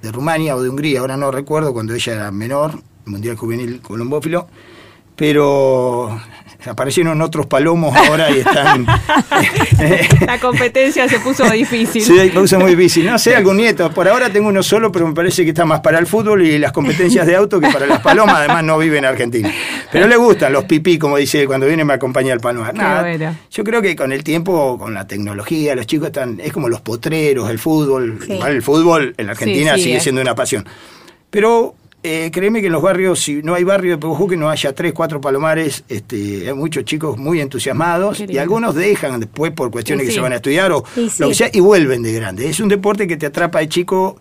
de 0.00 0.12
Rumania 0.12 0.56
o 0.56 0.62
de 0.62 0.70
Hungría, 0.70 1.00
ahora 1.00 1.18
no 1.18 1.30
recuerdo, 1.30 1.74
cuando 1.74 1.92
ella 1.94 2.14
era 2.14 2.30
menor, 2.30 2.80
Mundial 3.04 3.36
Juvenil 3.36 3.82
Colombófilo, 3.82 4.48
pero 5.14 6.18
aparecieron 6.70 7.20
otros 7.22 7.46
palomos 7.46 7.94
ahora 7.96 8.30
y 8.30 8.38
están... 8.40 8.86
La 10.26 10.38
competencia 10.38 11.08
se 11.08 11.18
puso 11.20 11.48
difícil. 11.50 12.02
Sí, 12.02 12.30
me 12.34 12.40
usa 12.40 12.58
muy 12.58 12.74
difícil. 12.74 13.06
No 13.06 13.18
sé, 13.18 13.36
algún 13.36 13.56
nieto. 13.56 13.90
Por 13.90 14.08
ahora 14.08 14.30
tengo 14.30 14.48
uno 14.48 14.62
solo, 14.62 14.90
pero 14.92 15.06
me 15.06 15.14
parece 15.14 15.44
que 15.44 15.50
está 15.50 15.64
más 15.64 15.80
para 15.80 15.98
el 15.98 16.06
fútbol 16.06 16.42
y 16.44 16.58
las 16.58 16.72
competencias 16.72 17.26
de 17.26 17.36
auto 17.36 17.60
que 17.60 17.68
para 17.68 17.86
las 17.86 18.00
palomas. 18.00 18.36
Además, 18.36 18.64
no 18.64 18.78
vive 18.78 18.98
en 18.98 19.04
Argentina. 19.04 19.52
Pero 19.92 20.06
le 20.06 20.16
gustan 20.16 20.52
los 20.52 20.64
pipí, 20.64 20.98
como 20.98 21.16
dice 21.16 21.42
él, 21.42 21.46
cuando 21.46 21.66
viene 21.66 21.84
me 21.84 21.94
acompaña 21.94 22.32
el 22.32 22.40
palomar. 22.40 22.74
Nada, 22.74 23.02
bueno. 23.02 23.36
Yo 23.50 23.64
creo 23.64 23.82
que 23.82 23.94
con 23.96 24.12
el 24.12 24.24
tiempo, 24.24 24.78
con 24.78 24.94
la 24.94 25.06
tecnología, 25.06 25.74
los 25.74 25.86
chicos 25.86 26.06
están. 26.08 26.40
Es 26.40 26.52
como 26.52 26.68
los 26.68 26.80
potreros, 26.80 27.50
el 27.50 27.58
fútbol. 27.58 28.18
Sí. 28.26 28.32
Igual 28.34 28.52
el 28.52 28.62
fútbol 28.62 29.14
en 29.16 29.26
la 29.26 29.32
Argentina 29.32 29.72
Sí, 29.74 29.78
sí, 29.78 29.84
sigue 29.84 29.96
es. 29.96 30.02
siendo 30.02 30.20
una 30.20 30.34
pasión. 30.34 30.66
Pero. 31.30 31.74
Eh, 32.06 32.30
créeme 32.30 32.60
que 32.60 32.66
en 32.66 32.72
los 32.74 32.82
barrios, 32.82 33.18
si 33.20 33.42
no 33.42 33.54
hay 33.54 33.64
barrio 33.64 33.92
de 33.92 33.98
Pegujú 33.98 34.28
que 34.28 34.36
no 34.36 34.50
haya 34.50 34.74
tres, 34.74 34.92
cuatro 34.92 35.20
palomares, 35.20 35.84
este, 35.88 36.46
hay 36.48 36.54
muchos 36.54 36.84
chicos 36.84 37.16
muy 37.16 37.40
entusiasmados 37.40 38.20
y 38.20 38.36
algunos 38.38 38.74
dejan 38.74 39.18
después 39.20 39.52
por 39.52 39.70
cuestiones 39.70 40.02
Sí, 40.02 40.06
que 40.08 40.12
sí. 40.12 40.16
se 40.16 40.20
van 40.22 40.32
a 40.32 40.36
estudiar 40.36 40.70
o 40.72 40.84
Sí, 40.94 41.10
lo 41.18 41.28
que 41.28 41.34
sea 41.34 41.48
y 41.52 41.60
vuelven 41.60 42.02
de 42.02 42.12
grande. 42.12 42.48
Es 42.48 42.60
un 42.60 42.68
deporte 42.68 43.06
que 43.08 43.16
te 43.16 43.26
atrapa 43.26 43.60
de 43.60 43.68
chico 43.70 44.18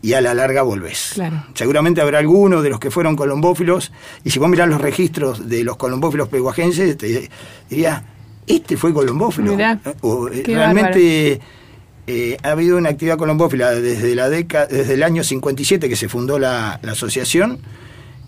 y 0.00 0.14
a 0.14 0.20
la 0.20 0.32
larga 0.32 0.62
volvés. 0.62 1.10
Claro. 1.14 1.44
Seguramente 1.54 2.00
habrá 2.00 2.18
alguno 2.18 2.62
de 2.62 2.70
los 2.70 2.80
que 2.80 2.90
fueron 2.90 3.14
colombófilos 3.14 3.92
y 4.24 4.30
si 4.30 4.38
vos 4.38 4.48
mirás 4.48 4.68
los 4.68 4.80
registros 4.80 5.48
de 5.48 5.64
los 5.64 5.76
colombófilos 5.76 6.28
peguajenses, 6.28 6.96
te 6.96 7.28
diría, 7.68 8.04
este 8.46 8.76
fue 8.78 8.94
colombófilo. 8.94 9.52
Mirá, 9.52 9.78
O, 10.00 10.28
eh, 10.28 10.44
realmente 10.46 11.40
eh, 12.08 12.36
ha 12.42 12.50
habido 12.52 12.76
una 12.78 12.88
actividad 12.88 13.16
colombófila 13.18 13.70
desde 13.72 14.14
la 14.14 14.28
década, 14.28 14.66
desde 14.66 14.94
el 14.94 15.02
año 15.02 15.22
57 15.22 15.88
que 15.88 15.94
se 15.96 16.08
fundó 16.08 16.38
la, 16.38 16.80
la 16.82 16.92
asociación. 16.92 17.58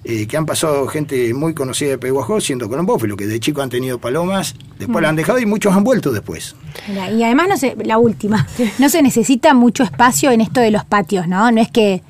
eh, 0.04 0.26
que 0.26 0.36
han 0.38 0.46
pasado 0.46 0.86
gente 0.86 1.34
muy 1.34 1.52
conocida 1.52 1.90
de 1.90 1.98
Peguajó 1.98 2.40
siendo 2.40 2.68
colombófilo, 2.70 3.16
que 3.16 3.26
de 3.26 3.38
chico 3.38 3.60
han 3.60 3.68
tenido 3.68 3.98
palomas, 3.98 4.54
después 4.78 5.02
la 5.02 5.10
han 5.10 5.16
dejado 5.16 5.38
y 5.40 5.44
muchos 5.46 5.74
han 5.74 5.84
vuelto 5.84 6.10
después. 6.10 6.54
Mira, 6.88 7.10
y 7.10 7.22
además, 7.22 7.48
no 7.48 7.56
sé, 7.58 7.76
la 7.84 7.98
última, 7.98 8.46
no 8.78 8.88
se 8.88 9.02
necesita 9.02 9.52
mucho 9.52 9.82
espacio 9.82 10.30
en 10.30 10.40
esto 10.40 10.60
de 10.60 10.70
los 10.70 10.84
patios, 10.86 11.26
¿no? 11.28 11.50
No 11.50 11.60
es 11.60 11.70
que 11.70 12.02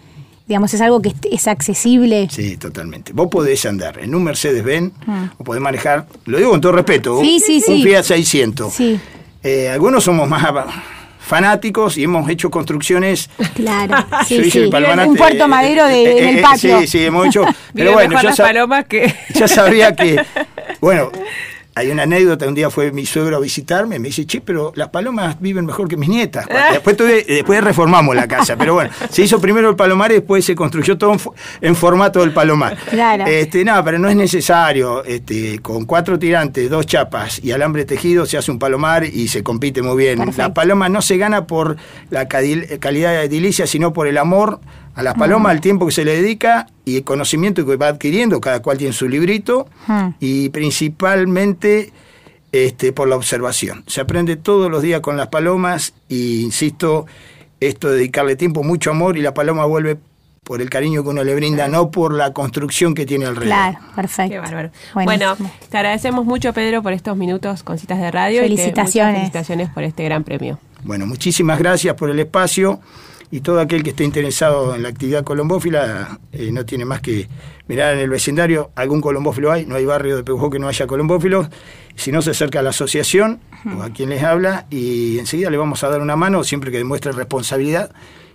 Digamos, 0.47 0.75
es 0.75 0.81
algo 0.81 1.01
que 1.01 1.11
es, 1.11 1.15
es 1.31 1.47
accesible. 1.47 2.27
Sí, 2.29 2.57
totalmente. 2.57 3.13
Vos 3.13 3.29
podés 3.31 3.65
andar 3.67 4.01
en 4.01 4.13
un 4.17 4.25
Mercedes-Benz 4.25 4.93
o 5.39 5.45
podés 5.45 5.63
manejar, 5.63 6.07
lo 6.27 6.39
digo 6.39 6.51
con 6.51 6.61
todo 6.61 6.73
respeto, 6.73 7.21
Mm. 7.21 7.25
Sí, 7.25 7.35
un, 7.35 7.41
sí, 7.41 7.55
un 7.69 7.77
sí. 7.77 7.83
Fiat 7.85 8.03
600. 8.03 8.73
Sí, 8.75 8.99
Eh, 9.45 9.69
algunos 9.69 10.03
somos 10.03 10.29
más 10.29 10.43
fanáticos 11.31 11.97
y 11.97 12.05
hemos 12.05 12.29
hecho 12.29 12.51
construcciones 12.51 13.31
claro. 13.55 13.97
Yo 14.11 14.25
Sí, 14.27 14.35
hice 14.37 14.51
sí. 14.51 14.59
el 14.59 14.71
Palomar 14.71 15.09
Un 15.09 15.17
puerto 15.17 15.49
madero 15.49 15.87
de, 15.87 16.03
eh, 16.05 16.19
en 16.23 16.29
el 16.29 16.39
eh, 16.39 16.43
patio. 16.43 16.81
Sí, 16.81 16.87
sí, 16.87 17.05
hemos 17.07 17.27
hecho. 17.27 17.45
Pero 17.75 17.93
bueno, 17.93 18.09
mejor 18.11 18.23
yo 18.25 18.29
las 18.29 18.37
sa- 18.37 18.45
palomas 18.45 18.85
que... 18.87 19.15
ya 19.35 19.49
sabía 19.49 19.95
que. 19.97 20.23
Bueno, 20.81 21.11
hay 21.75 21.91
una 21.91 22.03
anécdota. 22.03 22.47
Un 22.47 22.55
día 22.55 22.71
fue 22.71 22.93
mi 22.93 23.07
suegro 23.07 23.37
a 23.37 23.41
visitarme. 23.41 23.99
Me 23.99 24.09
dice, 24.09 24.27
che, 24.27 24.41
pero 24.41 24.73
las 24.75 24.89
palomas 24.89 25.41
viven 25.41 25.65
mejor 25.67 25.89
que 25.89 25.97
mis 25.97 26.09
nietas. 26.09 26.47
Después, 26.73 26.97
tuve- 26.97 27.25
después 27.27 27.63
reformamos 27.63 28.15
la 28.17 28.27
casa. 28.29 28.57
Pero 28.57 28.75
bueno, 28.75 28.91
se 29.11 29.23
hizo 29.23 29.41
primero 29.41 29.69
el 29.71 29.77
palomar 29.77 30.11
y 30.11 30.15
después 30.15 30.45
se 30.45 30.55
construyó 30.55 30.99
todo 30.99 31.13
en, 31.13 31.19
fo- 31.19 31.33
en 31.61 31.75
formato 31.77 32.21
del 32.21 32.33
palomar. 32.33 32.77
Claro. 32.91 33.25
Este, 33.27 33.65
no, 33.65 33.83
pero 33.85 33.99
no 33.99 34.09
es 34.09 34.17
necesario. 34.17 35.05
Este, 35.05 35.59
con 35.61 35.85
cuatro 35.87 36.19
tirantes, 36.19 36.69
dos 36.71 36.87
chapas 36.87 37.43
y 37.43 37.53
alambre 37.53 37.85
tejido 37.85 38.27
se 38.27 38.37
hace 38.39 38.51
un 38.51 38.59
palomar 38.59 39.05
y 39.05 39.29
se 39.29 39.43
compite 39.43 39.83
muy 39.83 39.97
bien. 39.97 40.19
Perfecto. 40.19 40.43
La 40.43 40.55
paloma 40.55 40.89
no 40.89 41.01
se 41.03 41.17
gana 41.17 41.47
por 41.47 41.77
la 42.11 42.29
calidad 42.29 43.13
de 43.13 43.25
edilicia, 43.25 43.67
sino 43.67 43.93
por 43.93 44.07
el 44.09 44.19
amor 44.19 44.61
a 44.95 45.03
las 45.03 45.15
palomas, 45.15 45.55
el 45.55 45.61
tiempo 45.61 45.87
que 45.87 45.93
se 45.93 46.05
le 46.05 46.21
dedica 46.21 46.67
y 46.85 46.97
el 46.99 47.05
conocimiento 47.05 47.65
que 47.65 47.77
va 47.77 47.89
adquiriendo. 47.89 48.41
Cada 48.41 48.61
cual 48.61 48.77
tiene 48.79 48.93
su 48.93 49.09
librito 49.09 49.69
Mm. 49.87 50.09
y 50.21 50.49
principalmente 50.51 51.93
este, 52.53 52.93
por 52.93 53.09
la 53.09 53.17
observación. 53.17 53.85
Se 53.87 54.01
aprende 54.01 54.37
todos 54.37 54.71
los 54.71 54.83
días 54.83 55.01
con 55.01 55.17
las 55.17 55.29
palomas 55.29 55.95
y, 56.09 56.43
insisto, 56.43 57.07
esto 57.61 57.89
de 57.91 57.97
dedicarle 57.99 58.35
tiempo, 58.37 58.63
mucho 58.65 58.91
amor 58.91 59.17
y 59.17 59.23
la 59.23 59.33
paloma 59.35 59.65
vuelve 59.67 59.99
por 60.43 60.61
el 60.61 60.69
cariño 60.69 61.05
que 61.05 61.11
uno 61.11 61.23
le 61.23 61.35
brinda, 61.37 61.69
no 61.69 61.93
por 61.93 62.13
la 62.13 62.33
construcción 62.33 62.95
que 62.95 63.07
tiene 63.07 63.27
alrededor. 63.27 63.47
Claro, 63.55 63.79
perfecto. 63.95 64.33
Qué 64.33 64.39
bárbaro. 64.41 64.71
Buenísimo. 64.95 65.37
Bueno, 65.37 65.51
te 65.71 65.77
agradecemos 65.77 66.25
mucho, 66.25 66.53
Pedro, 66.53 66.83
por 66.83 66.93
estos 66.93 67.17
minutos 67.17 67.63
con 67.63 67.79
citas 67.79 68.01
de 68.01 68.11
radio. 68.11 68.41
y 68.41 68.49
Felicitaciones. 68.49 69.15
felicitaciones 69.15 69.69
por 69.71 69.85
este 69.85 70.03
gran 70.05 70.25
premio. 70.25 70.59
Bueno, 70.83 71.07
muchísimas 71.07 71.59
gracias 71.59 71.95
por 71.95 72.11
el 72.11 72.19
espacio 72.19 72.81
y 73.31 73.41
todo 73.41 73.61
aquel 73.61 73.83
que 73.83 73.91
esté 73.91 74.05
interesado 74.05 74.75
en 74.75 74.83
la 74.83 74.89
actividad 74.89 75.23
colombófila 75.23 76.19
eh, 76.33 76.51
no 76.53 76.65
tiene 76.65 76.85
más 76.85 77.01
que 77.01 77.29
mirar 77.69 77.95
en 77.95 78.01
el 78.01 78.11
vecindario, 78.11 78.71
algún 78.75 79.01
colombófilo 79.01 79.53
hay, 79.53 79.67
no 79.67 79.77
hay 79.77 79.85
barrio 79.85 80.17
de 80.17 80.25
Peujó 80.25 80.51
que 80.51 80.59
no 80.59 80.67
haya 80.67 80.87
colombófilos, 80.87 81.49
si 81.95 82.11
no 82.11 82.23
se 82.23 82.31
acerca 82.31 82.59
a 82.59 82.63
la 82.63 82.71
asociación 82.71 83.41
o 83.79 83.83
a 83.83 83.91
quien 83.91 84.09
les 84.11 84.23
habla 84.23 84.67
y 84.71 85.19
enseguida 85.19 85.51
le 85.51 85.57
vamos 85.57 85.85
a 85.85 85.89
dar 85.89 86.01
una 86.01 86.17
mano 86.17 86.43
siempre 86.43 86.73
que 86.73 86.79
demuestre 86.79 87.13
responsabilidad 87.13 87.93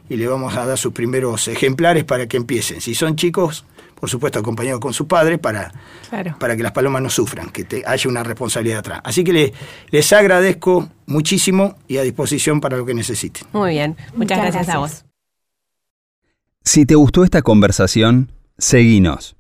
y 0.09 0.15
le 0.15 0.27
vamos 0.27 0.55
a 0.55 0.65
dar 0.65 0.77
sus 0.77 0.93
primeros 0.93 1.47
ejemplares 1.47 2.03
para 2.03 2.27
que 2.27 2.37
empiecen. 2.37 2.79
Si 2.79 2.95
son 2.95 3.15
chicos, 3.15 3.65
por 4.05 4.09
supuesto 4.11 4.37
acompañados 4.37 4.79
con 4.79 4.93
su 4.93 5.07
padre 5.07 5.39
para, 5.39 5.71
Claro. 6.11 6.35
para 6.39 6.55
que 6.55 6.61
las 6.61 6.73
palomas 6.73 7.01
no 7.01 7.09
sufran, 7.09 7.49
que 7.49 7.63
te- 7.63 7.81
haya 7.87 8.07
una 8.07 8.21
responsabilidad 8.21 8.77
atrás. 8.79 9.01
Así 9.03 9.23
que 9.23 9.33
le- 9.33 9.53
les 9.89 10.13
agradezco 10.13 10.87
muchísimo 11.07 11.75
y 11.87 11.97
a 11.97 12.03
disposición 12.03 12.61
para 12.61 12.77
lo 12.77 12.85
que 12.85 12.93
necesiten. 12.93 13.47
Muy 13.51 13.71
bien. 13.71 13.95
Muchas, 14.13 14.15
Muchas 14.15 14.37
gracias, 14.37 14.69
a 14.69 14.73
gracias. 14.77 15.03
vos. 15.03 15.11
Si 16.63 16.85
te 16.85 16.93
gustó 16.93 17.23
esta 17.23 17.41
conversación, 17.41 18.31
seguinos. 18.59 19.34